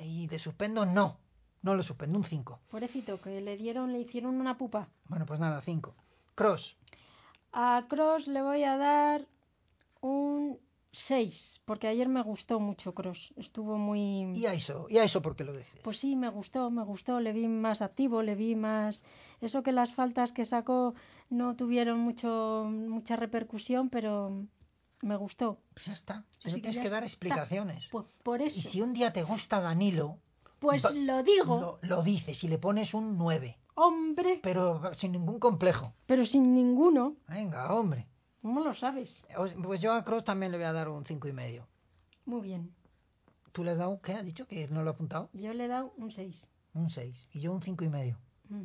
[0.00, 1.18] Ay, Y de suspendo, no.
[1.64, 2.60] No lo suspendo, un 5.
[2.70, 4.88] Pobrecito, que le dieron, le hicieron una pupa.
[5.08, 5.94] Bueno, pues nada, 5.
[6.34, 6.76] Cross,
[7.52, 9.26] A Cross le voy a dar
[10.02, 10.58] un
[10.92, 13.32] 6, porque ayer me gustó mucho Cross.
[13.36, 14.36] Estuvo muy...
[14.38, 15.80] y a eso, y a eso porque lo dices.
[15.82, 19.02] Pues sí, me gustó, me gustó, le vi más activo, le vi más...
[19.40, 20.94] Eso que las faltas que sacó
[21.30, 24.44] no tuvieron mucho mucha repercusión, pero
[25.00, 25.58] me gustó.
[25.72, 26.24] Pues ya está.
[26.42, 27.12] Pero tienes que dar está.
[27.14, 27.88] explicaciones.
[27.90, 28.68] Pues por Y eso.
[28.68, 30.18] si un día te gusta Danilo,
[30.64, 33.58] Pues lo digo, lo, lo dices y le pones un 9.
[33.74, 35.92] hombre, Pero sin ningún complejo.
[36.06, 37.16] pero sin ninguno.
[37.28, 38.06] Venga, hombre.
[38.42, 39.26] ¿Cómo lo sabes?
[39.62, 41.66] Pues yo a Cross también le voy a dar un cinco y medio.
[42.26, 42.74] Muy bien.
[43.52, 44.12] ¿Tú le has dado qué?
[44.14, 45.30] ¿Has dicho que no lo he apuntado?
[45.32, 46.48] Yo le he dado un 6.
[46.74, 47.28] Un 6.
[47.32, 48.18] Y yo un cinco y medio.
[48.48, 48.62] Mm.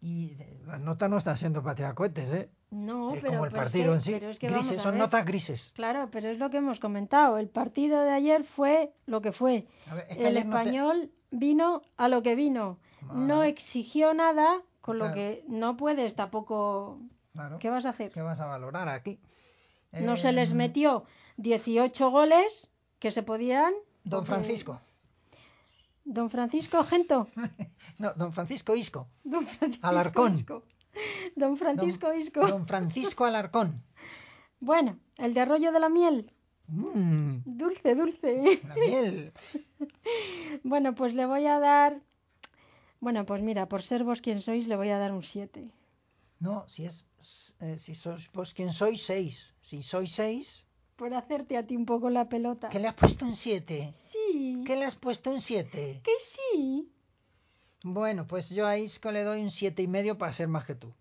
[0.00, 2.50] Y eh, las notas no están siendo pateacohetes, ¿eh?
[2.72, 4.10] No, es pero, como el pero es partido que- en sí.
[4.12, 5.72] pero es que grises, son notas grises.
[5.76, 7.36] Claro, pero es lo que hemos comentado.
[7.36, 9.66] El partido de ayer fue lo que fue.
[9.90, 12.78] A ver, es que El ayer no te- español vino a lo que vino.
[13.14, 16.98] No exigió nada, con lo que no puedes tampoco.
[17.34, 17.58] Claro.
[17.58, 18.10] ¿Qué vas a hacer?
[18.10, 19.18] ¿Qué vas a valorar aquí?
[19.92, 21.04] No se les Eh, metió
[21.36, 23.72] 18 goles que se podían.
[24.04, 24.80] Don Francisco.
[26.04, 27.26] Don Francisco Gento.
[27.98, 29.06] No, don Francisco Isco.
[29.22, 30.34] Don Francisco Alarcón.
[30.34, 30.62] Isco.
[31.36, 32.46] Don Francisco don, Isco.
[32.46, 33.82] Don Francisco Alarcón.
[34.64, 36.30] Bueno, el de Arroyo de la Miel.
[36.68, 38.60] Mm, Dulce, dulce.
[38.62, 39.32] la miel.
[40.62, 42.00] Bueno, pues le voy a dar.
[43.00, 45.68] Bueno, pues mira, por ser vos quien sois, le voy a dar un 7.
[46.38, 47.04] No, si es...
[47.58, 49.52] eh, si sois vos quien sois, seis.
[49.62, 50.46] Si sois seis,
[50.94, 52.68] Por hacerte a ti un poco la pelota.
[52.68, 53.92] ¿qué le has puesto un siete?
[54.12, 54.62] Sí.
[54.64, 56.00] ¿Qué le has puesto un siete?
[56.04, 56.88] Que sí.
[57.84, 60.74] Bueno, pues yo a Isco le doy un siete y medio para ser más que
[60.74, 60.92] tú.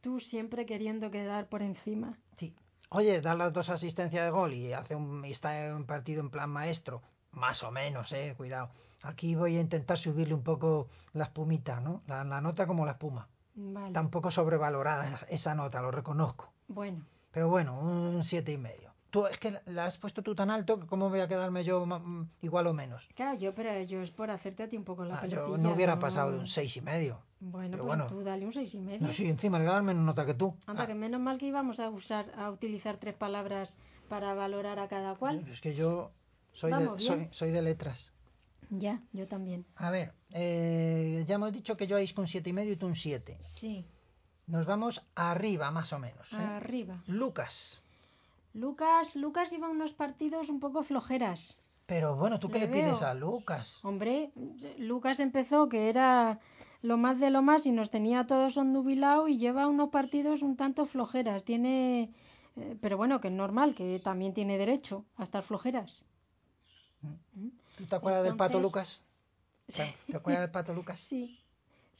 [0.00, 2.16] Tú siempre queriendo quedar por encima.
[2.36, 2.54] Sí.
[2.90, 6.20] Oye, da las dos asistencias de gol y hace un, y está en un partido
[6.20, 7.02] en plan maestro.
[7.32, 8.70] Más o menos, eh, cuidado.
[9.02, 12.02] Aquí voy a intentar subirle un poco la espumita, ¿no?
[12.06, 13.28] La, la nota como la espuma.
[13.54, 13.92] Vale.
[13.92, 16.52] Tampoco sobrevalorada esa- esa nota, lo reconozco.
[16.68, 18.92] Bueno, Pero bueno, un siete y medio.
[19.20, 21.84] Tú, es que la has puesto tú tan alto que cómo voy a quedarme yo
[21.86, 23.06] mm, igual o menos.
[23.14, 25.58] claro, yo, pero yo es por hacerte a ti un poco la Ah, yo pelotilla,
[25.68, 27.20] no hubiera pasado de un seis y medio.
[27.40, 28.06] Bueno, pero pues bueno.
[28.06, 29.06] tú dale un seis y medio.
[29.06, 30.56] No, sí, encima le voy a dar menos nota que tú.
[30.66, 33.76] Anda, Ah, que menos mal que íbamos a usar, a utilizar tres palabras
[34.08, 35.46] para valorar a cada cual.
[35.50, 36.12] Es que yo
[36.52, 38.12] soy, Vamos de, soy, soy de letras.
[38.70, 39.64] Ya, yo también.
[39.76, 42.86] A ver, eh, ya hemos dicho que yo con un siete y medio y tú
[42.86, 43.38] un 7.
[43.60, 43.86] Sí,
[44.46, 46.26] Nos vamos arriba, más o menos.
[46.32, 46.36] ¿eh?
[46.36, 47.02] arriba.
[47.06, 47.80] Lucas.
[48.56, 51.60] Lucas, Lucas iba a unos partidos un poco flojeras.
[51.84, 53.78] Pero bueno, ¿tú qué Le le pides a Lucas?
[53.84, 54.32] Hombre,
[54.78, 56.40] Lucas empezó que era
[56.80, 60.40] lo más de lo más y nos tenía a todos ondubilado y lleva unos partidos
[60.40, 61.44] un tanto flojeras.
[61.44, 62.14] Tiene,
[62.56, 66.02] eh, pero bueno, que es normal, que también tiene derecho a estar flojeras.
[67.02, 67.48] ¿Mm?
[67.76, 69.02] ¿Tú te acuerdas del pato Lucas?
[69.66, 70.98] ¿Te te acuerdas del pato Lucas?
[71.10, 71.38] Sí,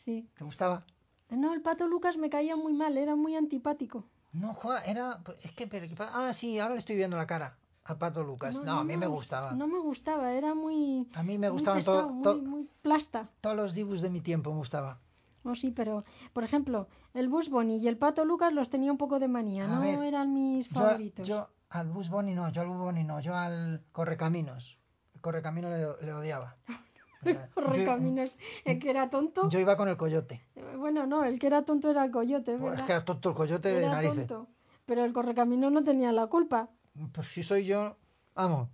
[0.05, 0.27] sí.
[0.39, 0.85] ¿Te gustaba?
[1.29, 4.05] No, el pato Lucas me caía muy mal, era muy antipático.
[4.33, 5.19] No, Juan, era...
[5.25, 5.67] pues, Es que...
[5.67, 8.55] pero- ah, sí, ahora le estoy viendo la cara al pato Lucas.
[8.63, 9.53] No, a mí me gust- gustaba.
[9.53, 11.09] No me gustaba, era muy.
[11.15, 13.29] A mí me gustaban todo- to- muy plasta.
[13.41, 14.99] Todos los dibujos de mi tiempo me gustaba.
[15.45, 18.99] Oh, sí, pero, por ejemplo, el Bus Bunny y el Pato Lucas los tenía un
[18.99, 21.29] poco de manía, A no ver, eran mis Yo, favoritos.
[21.29, 24.77] yo al Bus Bunny no, yo al Bus Bunny no, yo al Correcaminos.
[25.15, 26.57] El Correcaminos le, le odiaba.
[27.55, 29.49] Correcaminos, el que era tonto.
[29.49, 30.43] Yo iba con el coyote.
[30.79, 32.79] Bueno, no, el que era tonto era el coyote, Pues ¿verdad?
[32.81, 34.27] es que era tonto el coyote de era narices.
[34.27, 34.49] tonto.
[34.85, 36.69] Pero el correcaminos no tenía la culpa.
[37.13, 37.97] Pues si soy yo,
[38.35, 38.69] vamos,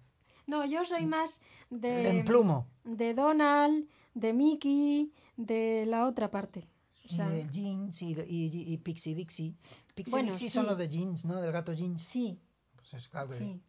[0.47, 2.03] No, yo soy más de.
[2.03, 2.67] le emplumo.
[2.85, 6.69] De Donald, de Mickey, de la otra parte.
[7.11, 9.55] O sea, y de jeans y, y, y- Pixie Dixie.
[9.95, 10.69] Pixie Bueno, Dixie son sí.
[10.71, 11.41] los de jeans, ¿no?
[11.41, 12.03] Del gato jeans.
[12.13, 12.39] sí,
[12.77, 13.61] Pues es claro sí.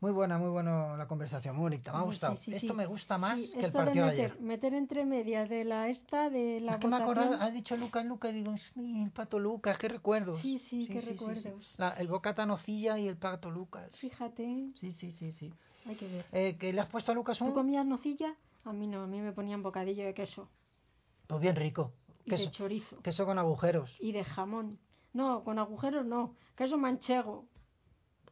[0.00, 2.36] Muy buena, muy buena la conversación, muy bonita, me ha gustado.
[2.36, 2.72] sí, sí, Esto sí.
[2.72, 4.40] me gusta más que el de partido de meter, ayer.
[4.40, 8.06] meter entre medias de la esta, de la es que me acordaba, has dicho Lucas,
[8.06, 10.40] Lucas, digo, el pato Lucas, qué recuerdos.
[10.40, 11.74] Sí, sí, qué recuerdos.
[11.78, 13.90] La- el bocata nocilla y el pato Lucas.
[13.98, 15.52] Fíjate, Sí, sí, sí, sí.
[15.84, 16.24] hay que ver.
[16.30, 17.52] Eh, ¿Que le has puesto a Lucas ¿Tú un?
[17.54, 18.36] comías nocilla?
[18.64, 20.48] A mí no, a mí me ponían bocadillo de queso
[21.26, 21.92] Pues bien rico.
[22.24, 23.90] y de Queso, chorizo queso con agujeros.
[23.98, 24.78] y de jamón.
[25.12, 27.46] No, con agujeros no, queso manchego.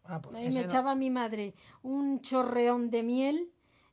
[0.09, 0.69] Ah, pues Ahí me no.
[0.69, 3.49] echaba mi madre un chorreón de miel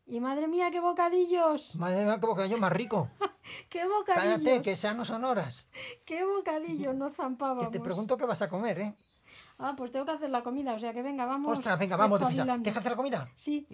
[0.05, 3.09] y madre mía, qué bocadillos, Madre mía, qué bocadillo más rico.
[3.69, 5.67] qué bocadillos, Cállate, que sean no son horas.
[6.05, 7.71] qué bocadillos nos Que zampábamos.
[7.71, 8.93] te pregunto qué vas a comer, ¿eh?
[9.59, 11.57] Ah, pues tengo que hacer la comida, o sea que venga, vamos.
[11.57, 12.41] Ostras, venga, vamos deprisa.
[12.41, 12.63] espabilando.
[12.65, 13.29] ¿Deja hacer la comida?
[13.37, 13.65] Sí,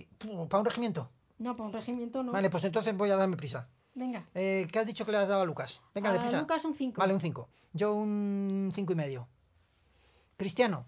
[0.49, 1.09] ¿Para un regimiento?
[1.39, 2.31] no, para un regimiento no.
[2.33, 3.67] Vale, pues entonces voy a darme prisa.
[3.95, 4.25] Venga.
[4.35, 5.81] Eh, ¿Qué has dicho que le has dado a Lucas?
[5.95, 6.39] Venga, A deprisa.
[6.41, 6.99] Lucas un 5.
[6.99, 7.49] Vale, un 5.
[7.73, 9.27] Yo un cinco y medio.
[10.37, 10.85] Cristiano.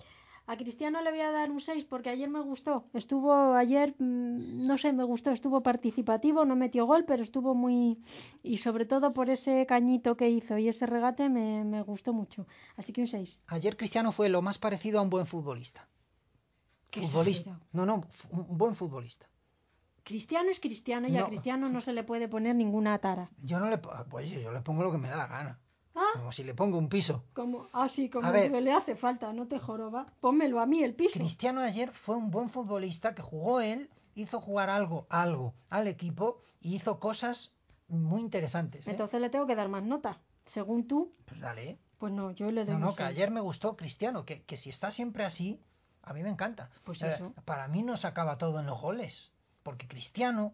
[0.51, 2.83] A Cristiano le voy a dar un 6 porque ayer me gustó.
[2.93, 7.99] Estuvo ayer, mm, no sé, me gustó, estuvo participativo, no metió gol, pero estuvo muy...
[8.43, 12.47] Y sobre todo por ese cañito que hizo y ese regate me, me gustó mucho.
[12.75, 13.39] Así que un 6.
[13.47, 15.87] Ayer Cristiano fue lo más parecido a un buen futbolista.
[16.89, 17.51] Qué futbolista.
[17.51, 17.65] exagerado.
[17.71, 19.27] No, no, un buen futbolista.
[20.03, 21.27] Cristiano es Cristiano y a No.
[21.27, 23.29] Cristiano no se le puede poner ninguna tara.
[23.41, 25.59] Yo no le po- pues yo le pongo lo que me da la gana.
[25.95, 27.23] Ah, Como si le pongo un piso.
[27.33, 28.51] como, ah, sí, como A ver.
[28.51, 30.05] le hace falta, no te joroba.
[30.21, 31.19] Pónmelo a mí el piso.
[31.19, 36.37] Cristiano ayer fue un buen futbolista que jugó él, hizo jugar algo, algo al equipo
[36.61, 37.53] y hizo cosas
[37.89, 38.87] muy interesantes.
[38.87, 38.91] ¿eh?
[38.91, 40.19] Entonces le tengo que dar más nota.
[40.45, 41.71] Según tú, Pues dale.
[41.71, 41.77] ¿eh?
[41.97, 44.69] pues no, yo le doy No, no, que ayer me gustó Cristiano, que, que si
[44.69, 45.59] está siempre así,
[46.03, 46.69] a mí me encanta.
[46.83, 47.33] Pues eso.
[47.45, 50.53] para mí no se acaba todo en los goles, porque Cristiano,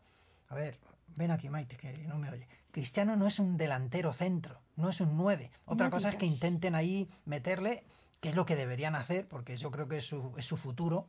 [0.49, 0.77] a ver,
[1.15, 2.47] ven aquí Maite, que no me oye.
[2.81, 5.49] Cristiano no es un delantero centro, no es un 9.
[5.65, 7.83] Otra No cosa es que intenten ahí meterle,
[8.21, 11.07] que es lo que deberían hacer, porque yo creo que es su, es su futuro,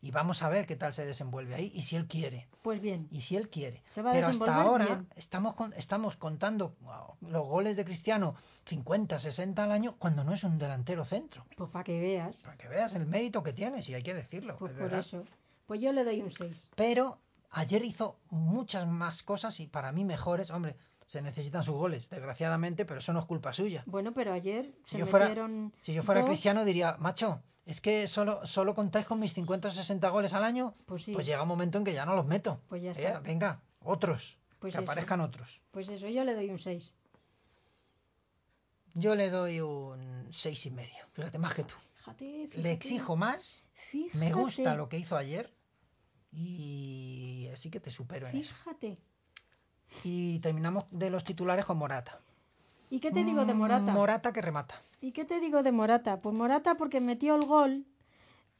[0.00, 2.48] y vamos a ver qué tal se desenvuelve ahí, y si él quiere.
[2.62, 3.82] Pues bien, Y si él quiere.
[3.94, 5.08] Se va a Pero hasta ahora bien.
[5.16, 6.74] estamos con- estamos contando
[7.20, 8.34] los goles de Cristiano
[8.68, 11.44] 50, 60 al año cuando no es un delantero centro.
[11.58, 12.38] pues para que veas.
[12.42, 14.56] Para que veas el mérito que tiene, si hay que decirlo.
[14.58, 15.24] Pues es por eso.
[15.66, 16.70] Pues yo le doy un 6.
[16.74, 17.18] Pero
[17.50, 20.50] ayer hizo muchas más cosas y para mí mejores.
[20.50, 20.74] Hombre,
[21.12, 23.82] se necesitan sus goles, desgraciadamente, pero eso no es culpa suya.
[23.86, 27.42] Bueno, pero ayer Si se yo fuera, metieron si yo fuera dos, cristiano diría, macho,
[27.66, 31.14] es que solo, solo contáis con mis 50 o 60 goles al año, Pues sí.
[31.14, 32.60] llega un momento en que ya no los meto.
[32.68, 33.20] Pues ya Eh, está.
[33.20, 34.90] venga, otros, Pues que eso.
[34.90, 35.60] aparezcan otros.
[35.70, 36.94] Pues eso, yo le doy un 6.
[38.94, 41.74] Yo le doy un seis y medio, fíjate, más que tú.
[41.96, 42.62] Fíjate, fíjate.
[42.62, 45.50] Le exijo más, Fíjate, me gusta lo que hizo ayer
[46.30, 48.54] y así que te supero en eso.
[48.54, 48.98] Fíjate.
[50.04, 52.18] Y terminamos de los titulares con Morata.
[52.90, 53.92] ¿Y qué te digo de Morata?
[53.92, 54.82] Mm, Morata que remata.
[55.00, 56.20] ¿Y qué te digo de Morata?
[56.20, 57.84] Pues Morata porque metió el gol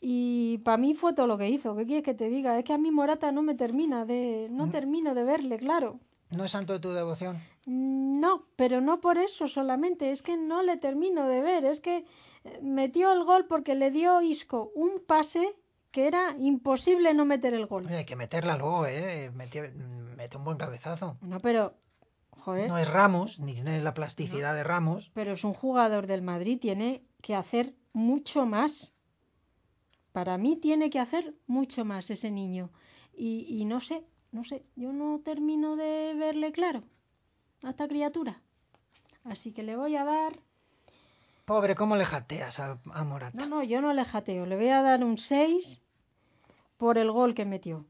[0.01, 1.77] y para mí fue todo lo que hizo.
[1.77, 2.59] ¿Qué quieres que te diga?
[2.59, 4.49] Es que a mí Morata no me termina de...
[4.51, 4.71] No Mm.
[4.71, 6.01] termino de verle, claro.
[6.31, 7.39] ¿No es santo de tu devoción?
[7.67, 12.05] No, pero no por eso solamente, es que no le termino de ver, es que
[12.63, 15.55] metió el gol porque le dio Isco un pase
[15.93, 17.87] que era imposible no meter el gol.
[17.87, 19.31] Hay que meterla luego, ¿eh?
[19.31, 21.19] Mete un buen cabezazo.
[21.21, 21.75] No, pero,
[22.31, 25.11] joder, No es Ramos, ni tiene la plasticidad de Ramos.
[25.15, 28.95] pero es un jugador del Madrid, tiene que hacer mucho más.
[30.13, 32.71] Para mí tiene que hacer mucho más ese niño.
[33.15, 36.83] Y, y no sé, no sé, yo no termino de verle claro
[37.63, 38.41] a esta criatura.
[39.25, 40.41] Así que le voy a dar...
[41.45, 43.37] Pobre, ¿cómo le jateas a, a Morata?
[43.37, 45.81] No, no, yo no le jateo, le voy a dar un 6
[46.79, 47.85] por el gol que metió.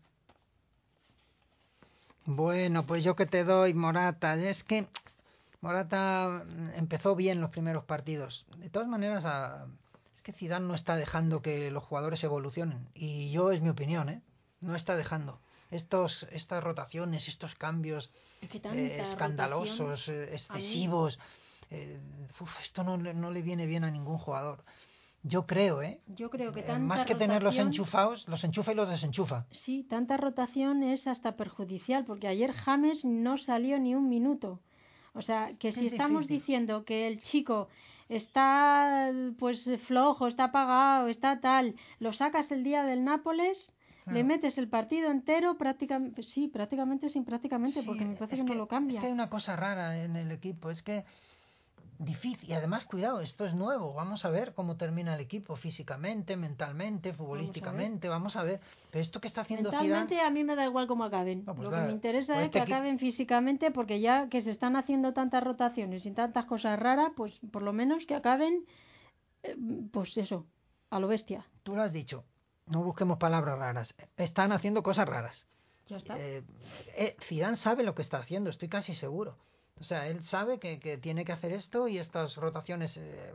[2.25, 4.35] Bueno, pues yo que te doy, Morata.
[4.37, 4.87] Es que
[5.61, 6.45] Morata
[6.77, 8.47] empezó bien los primeros partidos.
[8.57, 9.67] De todas maneras, a-
[10.17, 12.87] es que Zidane no está dejando que los jugadores evolucionen.
[12.95, 14.23] Y yo es mi opinión, ¿eh?
[14.61, 15.41] No está dejando.
[15.71, 21.19] Estos, estas rotaciones, estos cambios Es que eh, escandalosos, eh, excesivos,
[21.73, 22.01] eh,
[22.41, 24.65] uf, esto no, le- no le viene bien a ningún jugador.
[25.25, 26.01] Yo creo, ¿eh?
[26.09, 29.47] Yo creo que Eh, tanta Más que tenerlos enchufados, los enchufa y los desenchufa.
[29.53, 34.61] Sí, tanta rotación es hasta perjudicial, porque ayer James no salió ni un minuto.
[35.15, 36.39] O sea, que si Es estamos difícil.
[36.41, 37.69] diciendo que el chico
[38.09, 43.73] está pues flojo, está apagado, está tal, lo sacas el día del Nápoles,
[44.07, 48.43] le metes el partido entero, prácticamente, sí, prácticamente sin prácticamente, Sí, porque me parece es
[48.43, 48.97] que, no lo cambia.
[48.97, 51.05] Es que hay una cosa rara en el equipo, es que
[51.99, 56.37] difícil, y además cuidado, esto es nuevo, vamos a ver cómo termina el equipo físicamente,
[56.37, 58.61] mentalmente, futbolísticamente, vamos a ver,
[58.91, 61.45] pero esto que está haciendo Mentalmente Zidane, a mí me da igual cómo acaben.
[61.47, 64.01] No, pues Lo claro, que me interesa pues es que este equi- acaben físicamente porque
[64.01, 68.05] ya que se están haciendo tantas rotaciones y tantas cosas raras, pues por lo menos
[68.07, 68.65] que acaben,
[69.43, 69.57] eh,
[69.93, 70.47] pues eso,
[70.91, 71.45] a lo bestia.
[71.63, 72.25] tú lo has dicho,
[72.67, 75.47] no busquemos palabras raras, están haciendo cosas raras.
[75.89, 76.17] Ya está.
[76.19, 76.43] Eh,
[76.97, 79.37] eh, Zidane sabe lo que está haciendo, estoy casi seguro.
[79.83, 83.35] O sea, él sabe que, que tiene que hacer esto y estas rotaciones eh,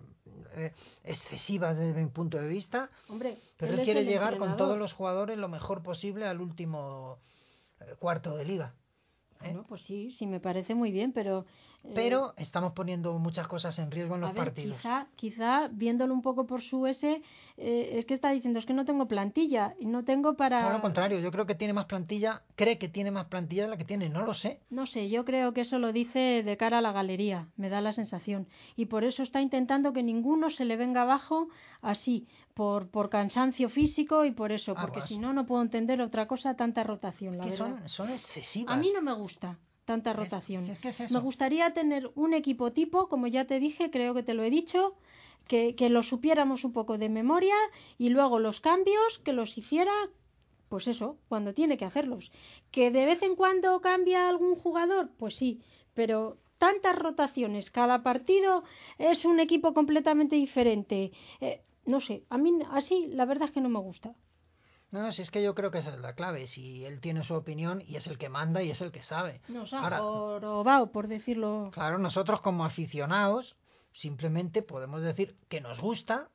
[0.56, 0.72] eh,
[1.04, 5.38] excesivas desde mi punto de vista, Hombre, pero él quiere llegar con todos los jugadores
[5.38, 7.18] lo mejor posible al último
[7.82, 8.74] eh, cuarto de liga.
[9.42, 9.52] ¿eh?
[9.52, 11.46] Bueno, pues sí, sí me parece muy bien, pero...
[11.84, 14.78] eh, Pero estamos poniendo muchas cosas en riesgo en los a ver, partidos.
[14.78, 17.22] quizá, quizá viéndolo un poco por su S,
[17.58, 20.62] eh, es que está diciendo, es que no tengo plantilla y no tengo para...
[20.62, 23.70] No, al contrario, yo creo que tiene más plantilla, cree que tiene más plantilla de
[23.70, 24.60] la que tiene, no lo sé.
[24.70, 27.82] No sé, yo creo que eso lo dice de cara a la galería, me da
[27.82, 28.48] la sensación.
[28.76, 31.48] Y por eso está intentando que ninguno se le venga abajo
[31.82, 36.28] así, por, por cansancio físico y por eso, porque si no, no puedo entender otra
[36.28, 37.78] cosa, tanta rotación, la que verdad.
[37.80, 38.74] son, son excesivas.
[38.76, 39.58] A mí no me gusta
[39.88, 40.70] tanta rotación.
[40.70, 41.14] es que es eso.
[41.14, 44.50] Me gustaría tener un equipo tipo, como ya te dije, creo que te lo he
[44.50, 44.96] dicho,
[45.48, 47.56] que, que lo supiéramos un poco de memoria
[47.98, 49.94] y luego los cambios que los hiciera,
[50.68, 52.32] pues eso, cuando tiene que hacerlos.
[52.70, 55.62] Que de vez en cuando cambia algún jugador, pues sí,
[55.94, 58.66] pero tantas rotaciones, cada partido
[58.98, 61.14] es un equipo completamente diferente.
[61.40, 64.14] Eh, no sé, a mí así la verdad es que no me gusta.
[64.92, 66.48] No, no, si es que yo creo que esa es la clave.
[66.48, 69.42] Si él tiene su opinión y es el que manda y es el que sabe.
[69.50, 71.72] Nos ha Ahora, jorobado, por decirlo.
[71.74, 73.58] claro, nosotros como aficionados
[73.92, 76.30] simplemente podemos decir que nos gusta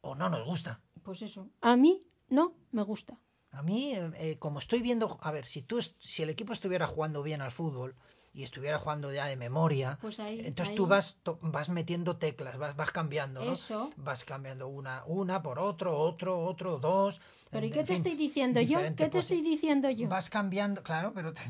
[0.00, 0.80] o no nos gusta.
[1.02, 3.18] Pues eso, a mí no me gusta.
[3.52, 7.22] A mí, eh, como estoy viendo, a ver, si tú, si el equipo estuviera jugando
[7.22, 7.94] bien al fútbol
[8.34, 12.58] y estuviera jugando ya de memoria, Pues ahí- entonces ahí- tú vas, vas metiendo teclas,
[12.58, 13.52] vas, vas cambiando, ¿no?
[13.52, 13.90] Eso.
[13.96, 17.20] Vas cambiando una, una por otro, otro, otro, dos.
[17.50, 18.80] Pero ¿y en qué te fin, estoy diciendo yo?
[18.96, 20.08] ¿Qué te estoy diciendo yo?
[20.08, 21.40] Vas cambiando, claro, pero, te-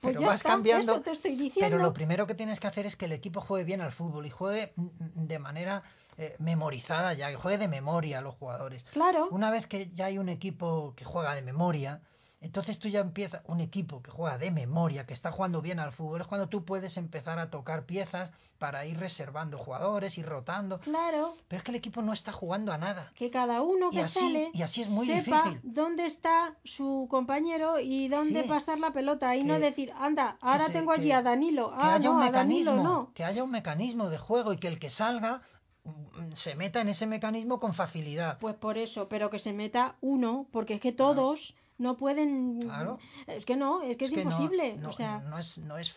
[0.00, 0.92] Pues pero vas está, cambiando.
[0.94, 1.60] eso te estoy diciendo.
[1.76, 4.24] Pero lo primero que tienes que hacer es que el equipo juegue bien al fútbol
[4.26, 4.88] y juegue mm,
[5.26, 5.82] de manera
[6.18, 8.84] eh, memorizada ya, que juegue de memoria los jugadores.
[8.92, 9.28] Claro.
[9.30, 12.00] Una vez que ya hay un equipo que juega de memoria,
[12.42, 15.92] entonces tú ya empiezas, un equipo que juega de memoria, que está jugando bien al
[15.92, 20.78] fútbol, es cuando tú puedes empezar a tocar piezas para ir reservando jugadores, ir rotando.
[20.80, 23.12] Claro, Pero es que el equipo no está jugando a nada.
[23.14, 25.60] que cada uno Y que así- sale y así es muy sepa difícil.
[25.72, 28.48] dónde está su compañero y dónde Sí.
[28.48, 31.70] pasar la pelota y no decir, anda, ahora tengo allí que- a Danilo.
[31.70, 33.12] que Ah, haya no, un a Danilo no.
[33.14, 35.40] que haya un mecanismo de juego y que el que salga
[35.84, 38.38] mm, se meta en ese mecanismo con facilidad.
[38.38, 42.60] Pues por eso, pero que se meta uno, porque es que todos no pueden.
[42.62, 42.98] Claro.
[43.26, 44.76] Es que no, es que es, no- imposible.
[44.76, 45.94] No, o sea, no es, no es,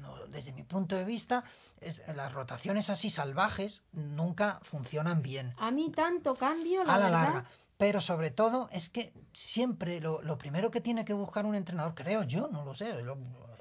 [0.00, 1.44] no, desde mi punto de vista,
[1.80, 7.04] es- las rotaciones así salvajes nunca funcionan bien a mí tanto cambio, la a la
[7.06, 7.22] verdad.
[7.22, 7.44] larga.
[7.76, 11.94] Pero sobre todo es que siempre lo, lo primero que tiene que buscar un entrenador,
[11.94, 13.16] creo yo, no lo sé, lo,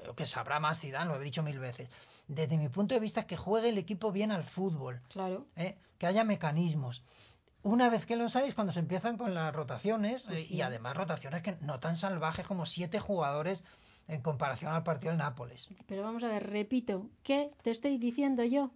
[0.05, 1.87] lo que sabrá más Zidane, lo he dicho mil veces.
[2.27, 5.01] Desde mi punto de vista es que juegue el equipo bien al fútbol.
[5.09, 5.45] Claro.
[5.55, 5.77] ¿eh?
[5.99, 7.03] que haya mecanismos.
[7.67, 10.55] Una vez que lo sabéis, cuando se empiezan con las rotaciones, eh, sí.
[10.55, 13.61] y además rotaciones que no tan salvajes como siete jugadores
[14.07, 15.69] en comparación al partido del Nápoles.
[15.85, 18.71] Pero vamos a ver, repito, ¿qué te estoy diciendo yo?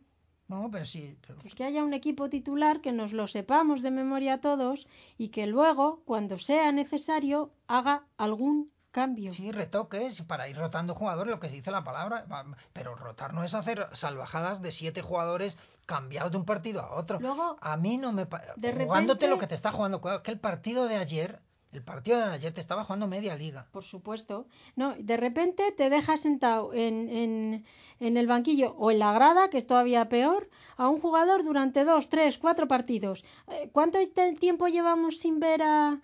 [0.50, 1.16] No, pero sí.
[1.26, 4.86] pero- Pues que haya un equipo titular que nos lo sepamos de memoria todos
[5.18, 9.34] y que luego, cuando sea necesario, haga algún cambio.
[9.34, 12.26] Sí, retoques para ir rotando jugadores, lo que dice la palabra.
[12.74, 17.20] Pero rotar no es hacer salvajadas de siete jugadores cambiados de un partido a otro.
[17.20, 18.26] Luego, a mí no me.
[18.26, 20.02] de Jugándote repente- lo que te está jugando.
[20.22, 21.40] Que el partido de ayer.
[21.74, 23.66] El partido de ayer te estaba jugando media liga.
[23.72, 27.66] por supuesto, no, de repente te dejas sentado en, en,
[28.02, 31.86] en el banquillo o en la grada, que es todavía peor, a un jugador durante
[31.86, 33.24] dos, tres, cuatro partidos.
[33.48, 34.00] Eh, ¿Cuánto
[34.42, 35.98] tiempo llevamos sin ver a,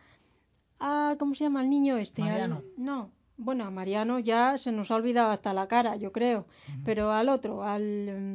[0.79, 2.21] a ¿cómo se llama el niño este?
[2.21, 2.63] Al- Mariano.
[2.77, 6.45] no, bueno, a Mariano ya se nos ha olvidado hasta la cara, yo creo,
[6.83, 7.83] pero al otro, al...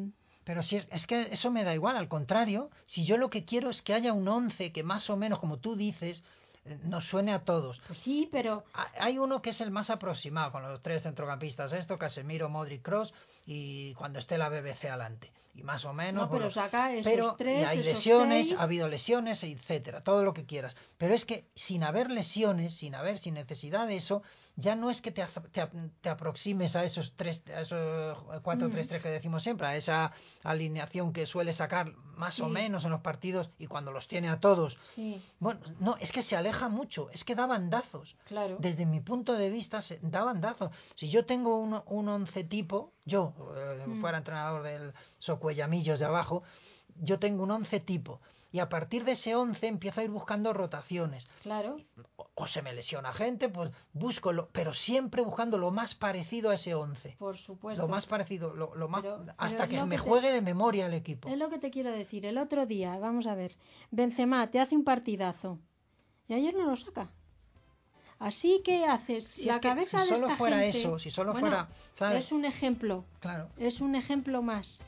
[0.07, 0.13] mm,
[0.45, 3.45] Pero si es, es que eso me da igual, al contrario, si yo lo que
[3.45, 6.25] quiero es que haya un once que más o menos, como tú dices,
[6.65, 7.81] eh, nos suene a todos.
[7.89, 11.73] Pues sí, pero Ha- Hay uno que es el más aproximado con los tres centrocampistas,
[11.73, 13.13] esto, Casemiro, Modric, Cross
[13.47, 15.33] y cuando esté la BBC adelante.
[15.55, 16.23] Y más o menos.
[16.23, 18.59] No, pero bueno, saca esos pero tres, y hay esos lesiones, seis.
[18.59, 20.75] ha habido lesiones, etcétera, todo lo que quieras.
[20.97, 24.23] Pero es que sin haber lesiones, sin haber, sin necesidad de eso,
[24.57, 25.23] ya no es que te,
[25.53, 25.69] te,
[26.01, 28.73] te aproximes a esos tres, a esos cuatro, Mm.
[28.73, 32.91] tres, tres que decimos siempre, a esa alineación que suele sacar más o menos en
[32.91, 34.79] los partidos y cuando los tiene a todos.
[34.95, 38.17] sí, Bueno, no, es que se aleja mucho, es que da bandazos.
[38.27, 38.57] claro.
[38.59, 40.71] Desde mi punto de vista, se da bandazo.
[40.97, 44.01] Si yo tengo un, un once tipo, yo, eh, Mm.
[44.01, 46.43] fuera entrenador del Socuellamillos de abajo,
[47.01, 48.21] yo tengo un once tipo.
[48.55, 51.27] Y a partir de ese once empiezo a ir buscando rotaciones.
[51.43, 51.79] Claro,
[52.17, 56.51] O, o se me lesiona gente, pues busco, lo, pero siempre buscando lo más parecido
[56.51, 57.17] a ese once.
[57.19, 57.81] por supuesto.
[57.81, 60.93] Lo más parecido, lo, lo más, Pero- hasta que me te- juegue de memoria el
[60.93, 61.31] equipo.
[61.31, 62.27] Es lo que te quiero decir.
[62.27, 63.57] El otro día, vamos a ver,
[63.91, 65.59] Benzema te hace un partidazo
[66.29, 67.09] y ayer no lo saca.
[68.23, 70.99] Así que haces Si la es que cabeza si de solo esta fuera gente- eso,
[71.01, 71.69] si solo Bueno, fuera,
[71.99, 72.25] ¿sabes?
[72.27, 73.49] Es un ejemplo, Claro.
[73.59, 74.81] es un ejemplo más.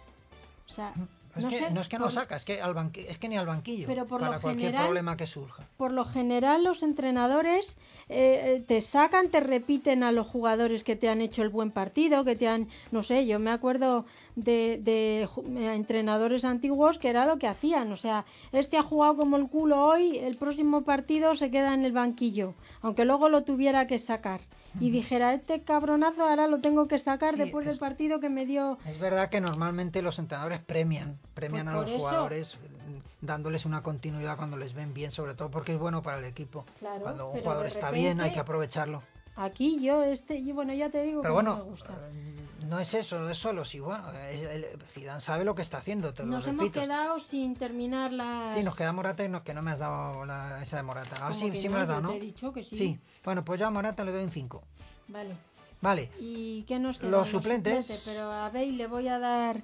[0.68, 0.94] O sea,
[1.36, 3.28] Es no que, sé, no es que no por- saca, es que, al es que
[3.28, 3.86] ni al banquillo.
[3.86, 5.66] Pero por para lo cualquier general- problema que surja.
[5.76, 7.66] por lo general los entrenadores
[8.08, 11.70] eh, eh, te sacan, te repiten a los jugadores que te han hecho el buen
[11.70, 14.04] partido, que te han, no sé, yo me acuerdo
[14.36, 19.16] de, de eh, entrenadores antiguos que era lo que hacían, o sea, este ha jugado
[19.16, 23.42] como el culo hoy, el próximo partido se queda en el banquillo, aunque luego lo
[23.44, 24.40] tuviera que sacar.
[24.80, 28.28] Y dijera, este cabronazo ahora lo tengo que sacar Sí, después es- del partido que
[28.28, 28.78] me dio...
[28.86, 33.64] Es verdad que normalmente los entrenadores premian, premian Pues a los eso- jugadores mm, dándoles
[33.64, 36.64] una continuidad cuando les ven bien, sobre todo porque es bueno para el equipo.
[36.80, 39.02] Claro, cuando un jugador está bien hay que aprovecharlo.
[39.36, 41.92] Aquí yo, este, y bueno, ya te digo Pero que no bueno, me gusta.
[42.12, 42.36] eh,
[42.68, 46.14] no es eso, es solo si bueno, es- el- Zidane sabe lo que está haciendo,
[46.14, 46.80] te lo Nos hemos repito.
[46.80, 48.56] quedado sin terminar las...
[48.56, 51.16] Sí, nos queda Morata y no, que no me has dado la, esa de Morata.
[51.20, 52.08] Ah, sí, sí no, me la has dado, ¿no?
[52.10, 52.76] te he dicho que sí.
[52.76, 54.62] Sí, bueno, pues yo a Morata le doy un 5.
[55.08, 55.34] Vale.
[55.82, 57.10] Vale, ¿Y qué nos queda?
[57.10, 58.00] Los suplentes.
[58.06, 59.60] Pero a Bale le voy a dar...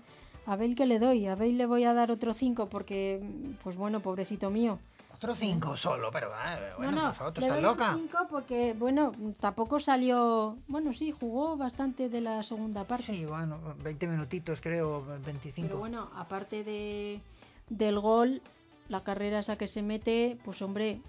[0.46, 3.22] A Bale que le doy, a Bale le voy a dar otro 5 porque,
[3.62, 4.78] pues bueno, pobrecito mío.
[5.20, 7.90] Otro 5 solo, pero eh, bueno, no, no, por favor, ¿tú le estás doy loca?
[7.94, 10.56] un 5 porque, bueno, tampoco salió...
[10.66, 13.04] Bueno, sí, jugó bastante de la segunda parte.
[13.12, 15.68] Sí, bueno, 20 minutitos creo, 25.
[15.68, 17.20] Pero bueno, aparte de
[17.68, 18.40] del gol,
[18.88, 21.00] la carrera esa que se mete, pues hombre,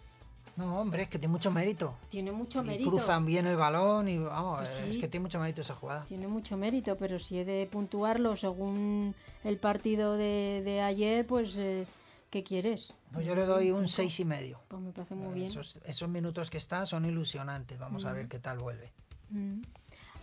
[0.58, 1.94] No, hombre, es que tiene mucho mérito.
[2.10, 2.90] tiene mucho Y mérito.
[2.92, 5.00] cruzan bien el balón y vamos, Pues es sí.
[5.02, 6.04] que tiene mucho mérito esa jugada.
[6.10, 11.54] Tiene mucho mérito, pero si he de puntuarlo según el partido de, de ayer, pues
[11.56, 11.88] eh,
[12.32, 12.94] ¿qué quieres?
[13.14, 14.60] Pues yo le doy un seis y medio.
[14.70, 15.52] Pues me parece muy bien.
[15.52, 17.78] Esos, esos minutos que está son ilusionantes.
[17.78, 18.92] Vamos a ver qué tal vuelve.
[19.30, 19.62] Mm.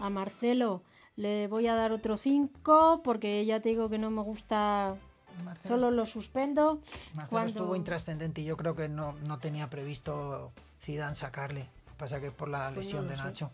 [0.00, 0.82] A Marcelo
[1.16, 4.96] le voy a dar otro 5 porque ya te digo que no me gusta,
[5.44, 6.76] Marcelo, solo lo suspendo.
[7.14, 10.52] Marcelo cuando- estuvo intrascendente y yo creo que no, no tenía previsto
[10.82, 11.68] Zidane sacarle.
[11.98, 13.50] Pasa que por la Pues lesión no de sé, Nacho.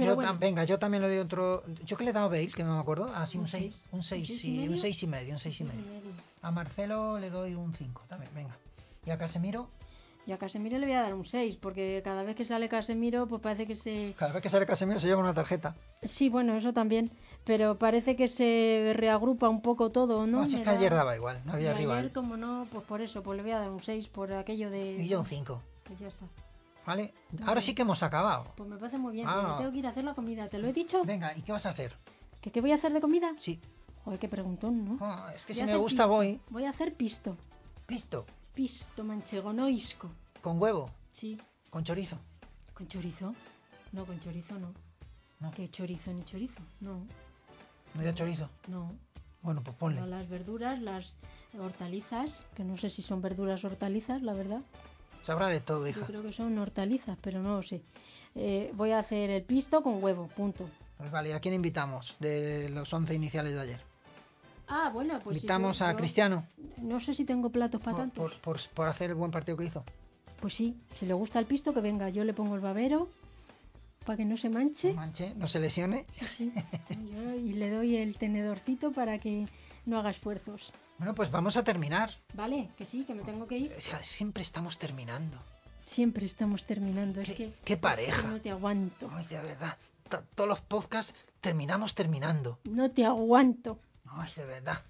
[0.00, 0.04] Seguramente.
[0.04, 1.62] Yo Pero tam- bueno, venga, yo también le doy otro.
[1.84, 2.48] ¿Yo que le he dado Bale?
[2.52, 3.10] Que no me acuerdo.
[3.14, 3.62] Ah, sí, Un un 6.
[3.74, 3.88] seis.
[3.92, 4.80] Un ¿Un 6, seis y un medio?
[4.80, 5.32] 6 y medio.
[5.34, 5.80] Un 6 y medio.
[6.42, 8.56] A Marcelo le doy un 5 también, venga.
[9.06, 9.68] Y a Casemiro,
[10.26, 13.26] Y a Casemiro le voy a dar un 6 porque cada vez que sale Casemiro
[13.26, 14.14] pues parece que se...
[14.18, 15.74] cada vez que sale Casemiro se lleva una tarjeta.
[16.02, 17.10] Sí, bueno, eso también,
[17.44, 20.40] pero parece que se reagrupa un poco todo, ¿no?
[20.42, 22.12] Me es que da- ayer daba igual, no y había ayer, rival.
[22.12, 25.02] como no, pues por eso, pues le voy a dar un 6 por aquello de...
[25.02, 25.60] Y yo un 5.
[25.84, 26.26] Pues ya está.
[26.86, 27.12] ¿Vale?
[27.46, 28.52] Ahora sí que hemos acabado.
[28.56, 29.40] Pues me parece muy bien, Ah.
[29.42, 31.02] porque tengo que ir a hacer la comida, ¿te lo he dicho?
[31.04, 31.94] Venga, ¿y qué vas a hacer?
[32.40, 33.32] ¿Que qué voy a hacer de comida?
[33.38, 33.60] Sí.
[34.04, 34.96] Joder, qué preguntón, ¿no?
[35.00, 36.08] Oh, es que Voy si me gusta pisto.
[36.08, 36.40] voy.
[36.48, 37.36] Voy a hacer pisto.
[37.86, 38.24] Pisto.
[38.54, 40.10] Pisto manchego, no isco.
[40.40, 40.90] Con huevo.
[41.12, 41.38] Sí.
[41.68, 42.16] Con chorizo.
[42.74, 43.34] ¿Con chorizo?
[43.92, 44.72] No, con chorizo no.
[45.38, 45.50] No.
[45.50, 46.62] ¿Qué chorizo ni chorizo?
[46.80, 47.06] No,
[47.94, 48.48] No dio chorizo.
[48.68, 48.92] no.
[49.42, 50.06] Bueno, pues ponle.
[50.06, 51.16] las verduras, las
[51.58, 54.60] hortalizas, que no sé si son verduras o hortalizas, la verdad.
[55.24, 56.06] Sabrá de todo, Yo hija.
[56.06, 57.80] creo que son hortalizas, pero no lo sé.
[58.34, 60.68] Eh, voy a hacer el pisto con huevo, punto.
[60.98, 63.80] Pues vale, ¿a quién invitamos de los 11 iniciales de ayer?
[64.68, 66.46] Ah, bueno, pues invitamos yo- a yo Cristiano
[66.78, 68.32] No sé si tengo platos para por, tantos.
[68.34, 69.84] por, por- por hacer el buen partido que hizo.
[70.40, 72.08] Pues sí, si le gusta el pisto, que venga.
[72.08, 73.08] Yo le pongo el babero
[74.06, 74.90] para que no se manche.
[74.90, 76.06] No manche, no se lesione.
[76.18, 76.52] Sí, sí.
[77.12, 79.46] Yo- y le doy el tenedorcito para que
[79.86, 80.72] no haga esfuerzos.
[81.00, 82.10] Bueno, pues vamos a terminar.
[82.34, 83.74] Vale, que sí, que me tengo que ir.
[83.74, 85.38] O sea, siempre estamos terminando.
[85.94, 87.22] Siempre estamos terminando.
[87.22, 87.52] Es Qué- que.
[87.64, 88.20] qué es pareja.
[88.20, 89.10] que no te aguanto.
[89.10, 89.78] Ay, de verdad.
[90.10, 92.58] to- Todos los podcasts terminamos terminando.
[92.64, 93.78] No te aguanto.
[94.10, 94.82] Ay, de verdad.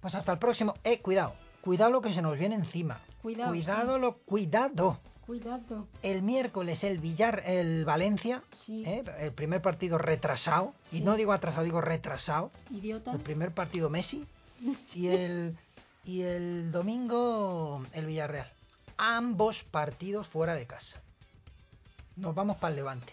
[0.00, 0.72] Pues hasta el próximo.
[0.82, 1.34] Eh, cuidado.
[1.60, 3.00] Cuidado lo que se nos viene encima.
[3.20, 4.00] Cuidado, Cuidado sí.
[4.00, 4.98] lo cuidado.
[5.26, 5.88] Cuidado.
[6.02, 8.82] El miércoles el Villar, el Valencia, Sí.
[8.86, 9.04] ¿eh?
[9.18, 13.10] el primer partido retrasado, y no digo atrasado, digo retrasado, Idiota.
[13.12, 14.24] el primer partido Messi,
[14.94, 15.56] y el,
[16.04, 18.50] y el domingo el Villarreal.
[18.98, 21.00] Ambos partidos fuera de casa.
[22.16, 23.12] Nos vamos para el Levante.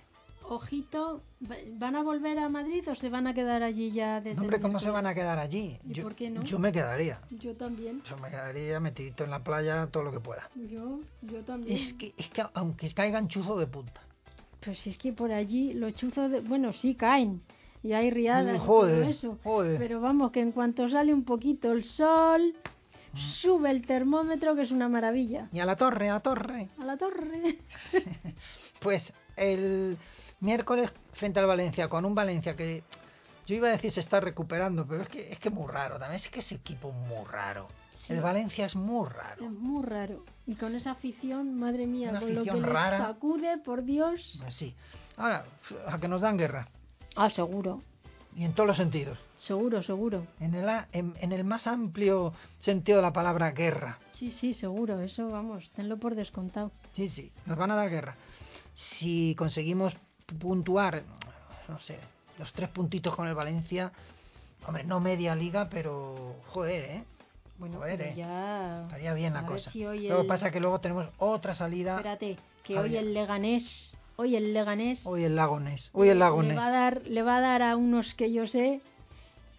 [0.49, 4.35] Ojito, ¿va- ¿van a volver a Madrid o se van a quedar allí ya desde
[4.35, 5.79] No, hombre, ¿cómo se van a quedar allí?
[5.87, 6.43] ¿Y yo, por qué no?
[6.43, 7.19] yo me quedaría.
[7.31, 8.01] Yo también.
[8.09, 10.49] Yo me quedaría metidito en la playa todo lo que pueda.
[10.55, 11.77] Yo, yo también.
[11.77, 14.01] Es que, es que aunque caigan chuzo de punta.
[14.63, 16.41] Pues es que por allí los chuzos, de...
[16.41, 17.41] bueno, sí caen
[17.84, 19.38] y hay riadas y todo eso.
[19.43, 19.77] joder.
[19.77, 22.55] Pero vamos, que en cuanto sale un poquito el sol,
[23.41, 25.49] sube el termómetro, que es una maravilla.
[25.51, 26.69] Y a la torre, a la torre.
[26.79, 27.59] A la torre.
[28.79, 29.97] Pues el
[30.41, 32.84] miércoles frente al Valencia, con un Valencia que
[33.47, 36.17] yo iba a decir se está recuperando, pero es que es que muy raro, también
[36.17, 37.67] es que ese equipo muy raro.
[38.05, 38.11] Sí.
[38.11, 39.45] El Valencia es muy raro.
[39.45, 40.25] Es muy raro.
[40.45, 42.97] Y con esa afición, madre mía, Una con lo que afición les rara.
[42.97, 44.43] sacude, por Dios.
[44.45, 44.75] Así.
[45.15, 45.45] Ahora,
[45.88, 46.67] a que nos dan guerra.
[47.16, 47.82] Ah, seguro.
[48.36, 49.20] Y en todos los sentidos.
[49.38, 50.26] Seguro, seguro.
[50.39, 53.99] En el, en, en el más amplio sentido de la palabra guerra.
[54.14, 54.99] Sí, sí, seguro.
[55.01, 56.72] Eso, vamos, tenlo por descontado.
[56.95, 58.16] Sí, sí, nos van a dar guerra.
[58.74, 59.93] Si conseguimos
[60.39, 61.03] puntuar,
[61.68, 61.99] no sé,
[62.39, 63.91] los tres puntitos con el Valencia,
[64.66, 67.03] hombre, no media liga, pero joder, ¿eh?
[67.59, 68.14] Bueno, Joder, eh.
[68.18, 68.82] ya...
[68.86, 69.70] Estaría bien la cosa.
[69.72, 71.97] si Lo que el- pasa es que luego tenemos otra salida.
[71.97, 76.24] Espérate, que hoy el Leganés, hoy el Leganés Hoy el Lagones, hoy el le
[76.55, 78.82] va a dar, le va a dar a unos que yo sé,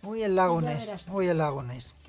[0.05, 1.13] hoy el tú.
[1.13, 1.39] hoy el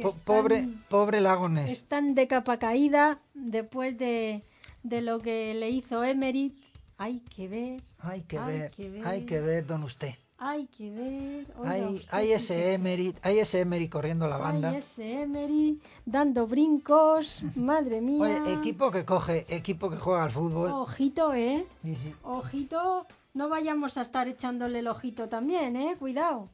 [0.04, 1.72] Po- están- Pobre, pobre Lagones.
[1.72, 4.44] están de capa caída después de,
[4.84, 6.54] de lo que le hizo Emery.
[6.98, 9.06] Hay que ver, Hay que hay ver, que ver.
[9.08, 10.14] hay que ver, don usted.
[10.38, 11.48] Hay que ver.
[11.58, 12.74] oiga Hay, hay ese.
[12.74, 14.70] Emery, hay ese Emery corriendo la banda.
[14.70, 18.42] Hay ese Emery dando brincos, madre mía.
[18.44, 20.72] Oye, equipo que coge, equipo que juega al fútbol.
[20.72, 21.66] Ojito, ¿eh?
[21.84, 22.14] Sí, sí.
[22.24, 25.96] Ojito, no vayamos a estar echándole el ojito también, ¿eh?
[25.98, 26.50] Cuidado.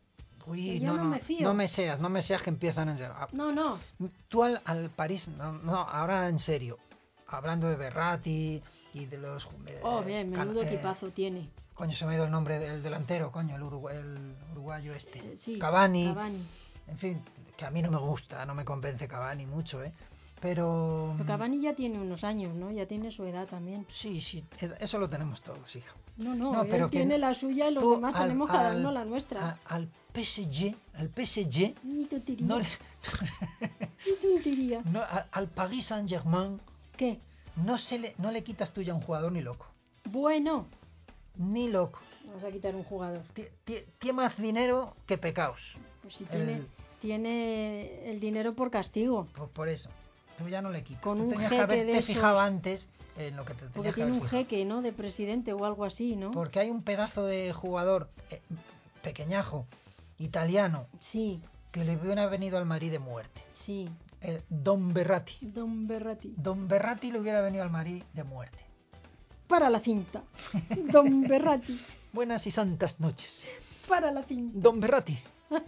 [0.48, 1.48] Uy, yo no, no no, me fío.
[1.48, 3.14] no me seas, no me seas que empiezan en serio.
[3.32, 3.78] No, no.
[4.28, 6.80] Tú al, al París, no, no, ahora en serio,
[7.28, 8.62] hablando de Berratti
[8.94, 9.46] y de los...
[9.68, 11.48] eh, Oh, bien, menudo eh, equipazo tiene.
[11.82, 15.18] Coño, se me ha ido el nombre del delantero, coño, el, urugu- el uruguayo este.
[15.18, 16.46] Eh, sí, Cavani, Cavani.
[16.88, 17.22] en fin,
[17.58, 19.92] que a mí no me gusta, no me convence Cavani mucho, ¿eh?
[20.40, 21.16] Pero...
[21.18, 22.70] Pero Cavani ya tiene unos años, ¿no?
[22.70, 23.88] Ya tiene su edad también.
[23.96, 24.44] Sí, sí,
[24.80, 25.92] eso lo tenemos todos, hija.
[26.18, 28.22] No, no, No, él pero que tiene no- la suya y los Tú demás al-
[28.28, 29.50] tenemos cada al- uno la nuestra.
[29.50, 32.46] a- al PSG, al PSG, Ni tontería.
[32.46, 32.68] no le-
[34.06, 34.82] Ni tontería.
[34.86, 36.62] no, a- al Paris Saint Germain
[36.96, 37.18] ¿Qué?
[37.56, 39.66] no se le, no le quitas tú ya un jugador ni loco,
[40.06, 40.68] Bueno,
[41.36, 42.00] ni loco.
[42.26, 43.22] vamos a quitar un jugador.
[43.36, 45.60] Tie- tie- Tiene más dinero que pecaos,
[46.02, 46.62] Pues si El- tiene,
[47.02, 49.28] tiene el dinero por castigo.
[49.36, 49.90] por, por eso.
[50.38, 51.04] Tú ya no le quitas.
[51.04, 52.06] Con Tú un tenías que jeque haberte de esos.
[52.16, 54.38] fijado antes en lo que te Porque que tiene un fijado.
[54.44, 54.82] jeque, ¿no?
[54.82, 56.32] De presidente o algo así, ¿no?
[56.32, 58.42] Porque hay un pedazo de jugador eh,
[59.04, 59.66] pequeñajo,
[60.20, 63.42] italiano, Sí, que le hubiera venido al Madrid de muerte.
[63.66, 63.90] sí.
[64.22, 65.36] El Don Berratti.
[65.42, 66.36] Don Berrati.
[66.38, 68.60] Don Berratti le hubiera venido al Madrid de muerte.
[69.52, 70.24] Para la cinta.
[70.94, 71.78] Don Berrati.
[72.14, 73.44] Buenas y santas noches.
[73.88, 74.58] Para la cinta.
[74.58, 75.20] Don Berratti.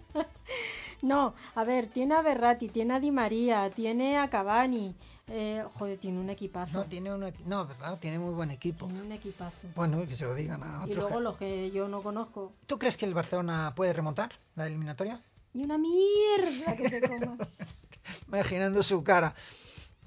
[1.01, 4.95] No, a ver, tiene a Berrati, tiene a Di María, tiene a Cavani.
[5.27, 6.77] Eh, joder, tiene un equipazo.
[6.77, 8.85] No, tiene, un, equi- no, claro, tiene muy buen equipo.
[8.85, 9.67] Tiene un equipazo.
[9.75, 10.95] Bueno, que se lo digan a Y otros.
[10.95, 12.53] luego que- los que yo no conozco.
[12.67, 15.19] ¿Tú crees que el Barcelona puede remontar la eliminatoria?
[15.53, 17.49] Y una mierda que te comas.
[18.29, 19.35] Imaginando su cara.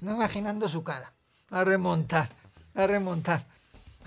[0.01, 1.13] No imaginando su cara.
[1.51, 2.29] A remontar.
[2.73, 3.45] A remontar.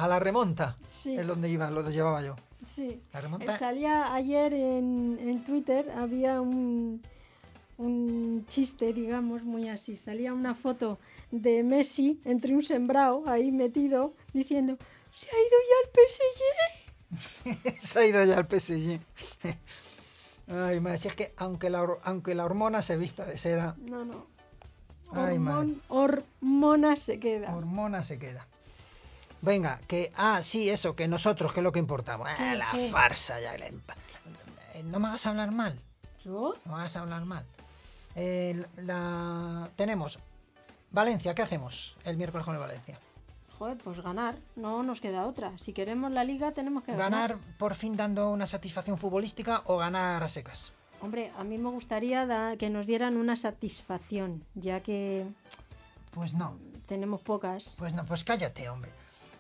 [0.01, 0.77] A la remonta.
[1.03, 1.15] Sí.
[1.17, 2.37] Es donde iba, lo llevaba yo.
[2.75, 3.01] Sí.
[3.13, 3.55] La remonta.
[3.57, 7.03] Eh, Salía ayer en, en Twitter, había un,
[7.79, 9.97] un chiste, digamos, muy así.
[9.99, 10.99] Salía una foto
[11.31, 14.77] de Messi entre un sembrado ahí metido diciendo,
[15.17, 15.91] se ha ido ya el
[17.83, 17.83] PSG.
[17.93, 19.01] se ha ido ya al PSG.
[20.49, 23.77] Ay, madre, si es que aunque la, hor- aunque la hormona se vista de seda,
[23.79, 24.27] No, no.
[25.13, 25.37] Ay.
[25.39, 27.55] Hormon- hormona se queda.
[27.55, 28.47] Hormona se queda.
[29.43, 30.13] Venga, que.
[30.17, 32.29] Ah, sí, eso, que nosotros, que es lo que importamos.
[32.37, 32.91] ¿Qué, la qué?
[32.91, 33.55] farsa ya.
[33.57, 33.73] Eh,
[34.85, 35.79] No me hagas hablar mal.
[36.25, 36.55] ¿Yo?
[36.65, 37.45] No me hagas hablar mal.
[38.15, 39.69] Eh, la...
[39.77, 40.19] Tenemos.
[40.91, 42.99] Valencia, ¿qué hacemos el miércoles con el Valencia?
[43.59, 44.37] Joder, pues ganar.
[44.57, 45.57] No nos queda otra.
[45.59, 47.31] Si queremos la liga, tenemos que ganar.
[47.39, 50.73] ¿Ganar por fin dando una satisfacción futbolística o ganar a secas?
[51.01, 55.27] Hombre, a mí me gustaría da- que nos dieran una satisfacción, ya que
[56.11, 56.59] Pues no.
[56.87, 57.77] tenemos pocas.
[57.79, 58.91] Pues no, pues cállate, hombre.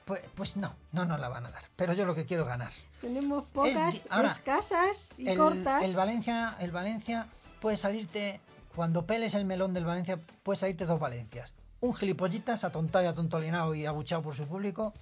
[0.04, 1.64] Pues, pues no, no nos la van a dar.
[1.76, 2.72] Pero yo lo que quiero es ganar.
[3.00, 5.82] Tenemos pocas, ahora, escasas y el, cortas.
[5.84, 7.26] el Valencia, el Valencia
[7.60, 8.40] puede salirte,
[8.74, 11.54] cuando peles el melón del Valencia, puede salirte dos Valencias.
[11.80, 14.92] Un gilipollitas atontado y atontolinado y abuchado por su público,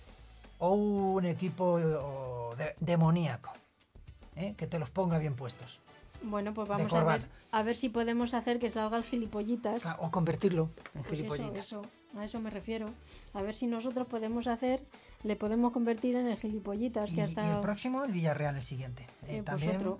[0.59, 3.53] o un equipo eh, de- demoníaco,
[4.37, 4.55] ¿eh?
[4.57, 5.79] que te los ponga bien puestos.
[6.23, 9.85] Bueno, pues vamos a ver, a ver si podemos hacer que salga el gilipollitas.
[9.85, 11.67] O, o convertirlo en Pues gilipollitas.
[11.67, 11.83] eso,
[12.17, 12.91] a eso me refiero.
[13.35, 14.81] A ver si nosotros podemos hacer,
[15.23, 18.63] le podemos convertir en el gilipollitas Y, que ha y el próximo, el Villarreal, el
[18.65, 19.03] siguiente.
[19.03, 19.99] Eh, Eh, pues también, otro.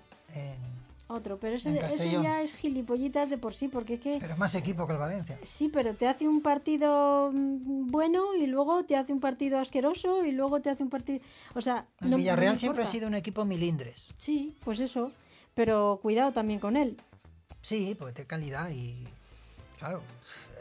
[1.09, 1.39] otro.
[1.39, 4.55] Pero ese, ese ya es gilipollitas de por sí, porque es que pero es más
[4.55, 5.39] equipo que el Valencia.
[5.57, 10.25] sí, pero te hace un partido mm, bueno y luego te hace un partido asqueroso
[10.25, 11.21] y luego te hace un partido,
[11.55, 14.13] o sea, El no- Villarreal siempre ha sido un equipo milindres.
[14.19, 15.13] Sí, pues eso.
[15.59, 16.97] Pero cuidado también con él.
[17.63, 19.09] Sí, porque tiene calidad y.
[19.77, 20.03] Claro,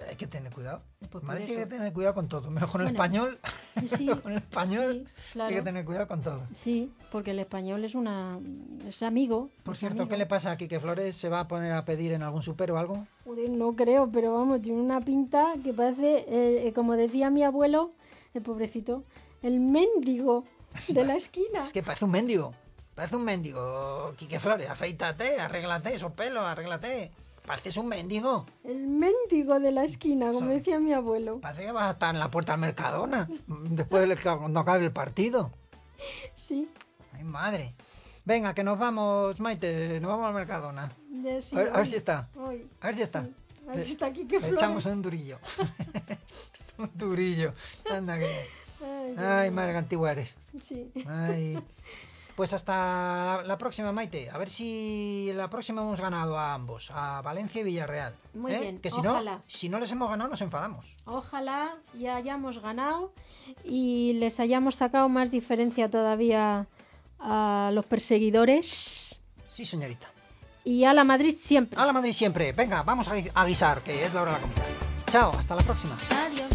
[0.10, 0.82] hay que tener cuidado.
[0.98, 2.50] Pues por Madrid tiene que tener cuidado con todo.
[2.50, 3.38] Menos con el español.
[3.96, 5.50] sí, con el español sí, claro.
[5.50, 6.42] hay que tener cuidado con todo.
[6.64, 8.40] Sí, porque el español es una
[8.88, 9.52] es amigo.
[9.64, 10.10] Por es cierto, amigo.
[10.10, 11.16] ¿qué le pasa a Quique Flores?
[11.16, 13.06] ¿Se va a poner a pedir en algún super o algo?
[13.24, 17.92] Joder, no creo, pero vamos, tiene una pinta que parece, eh, como decía mi abuelo,
[18.34, 19.04] el pobrecito,
[19.44, 20.46] el mendigo
[20.88, 21.66] de la esquina.
[21.66, 22.56] Es que parece un mendigo.
[22.98, 24.16] Parece un mendigo.
[24.18, 27.12] Quique Flores, afeítate, arréglate esos pelos, arréglate.
[27.46, 28.48] Pareces un mendigo.
[28.64, 31.40] El mendigo de la esquina, como decía mi abuelo.
[31.40, 33.30] Parece que vas a estar en la puerta del Mercadona.
[33.48, 35.52] Después de que- cuando acabe el partido.
[36.48, 36.68] Sí,
[37.14, 37.76] Ay, madre.
[38.26, 40.00] Venga, que nos vamos, Maite.
[40.00, 40.92] Nos vamos al Mercadona.
[41.24, 41.56] ya sí.
[41.56, 42.30] A ver- a ver si está.
[42.36, 42.68] hoy.
[42.82, 43.24] A ver si está.
[43.26, 43.34] Sí.
[43.70, 45.38] A ver si está aquí que Le echamos un durillo.
[46.80, 47.54] un durillo.
[47.92, 48.48] Anda que...
[48.84, 50.36] Ay, Ay, madre que antigua eres.
[50.68, 50.92] Sí.
[51.08, 51.60] Ay.
[52.38, 54.30] Pues hasta la próxima, Maite.
[54.30, 58.14] A ver si la próxima hemos ganado a ambos, a Valencia y Villarreal.
[58.36, 58.60] Muy ¿Eh?
[58.60, 59.38] bien, Que si ojalá.
[59.38, 60.86] no, si no les hemos ganado, nos enfadamos.
[61.06, 63.12] Ojalá ya hayamos ganado
[63.64, 66.68] y les hayamos sacado más diferencia todavía
[67.20, 69.20] a los perseguidores
[69.54, 70.08] Sí, señorita.
[70.64, 71.82] y a la Madrid siempre.
[71.82, 72.52] A la Madrid siempre.
[72.54, 74.66] Venga, vamos a gui- a guisar, que es la hora de la comida.
[75.10, 75.98] Chao, hasta la próxima.
[76.12, 76.47] Adiós.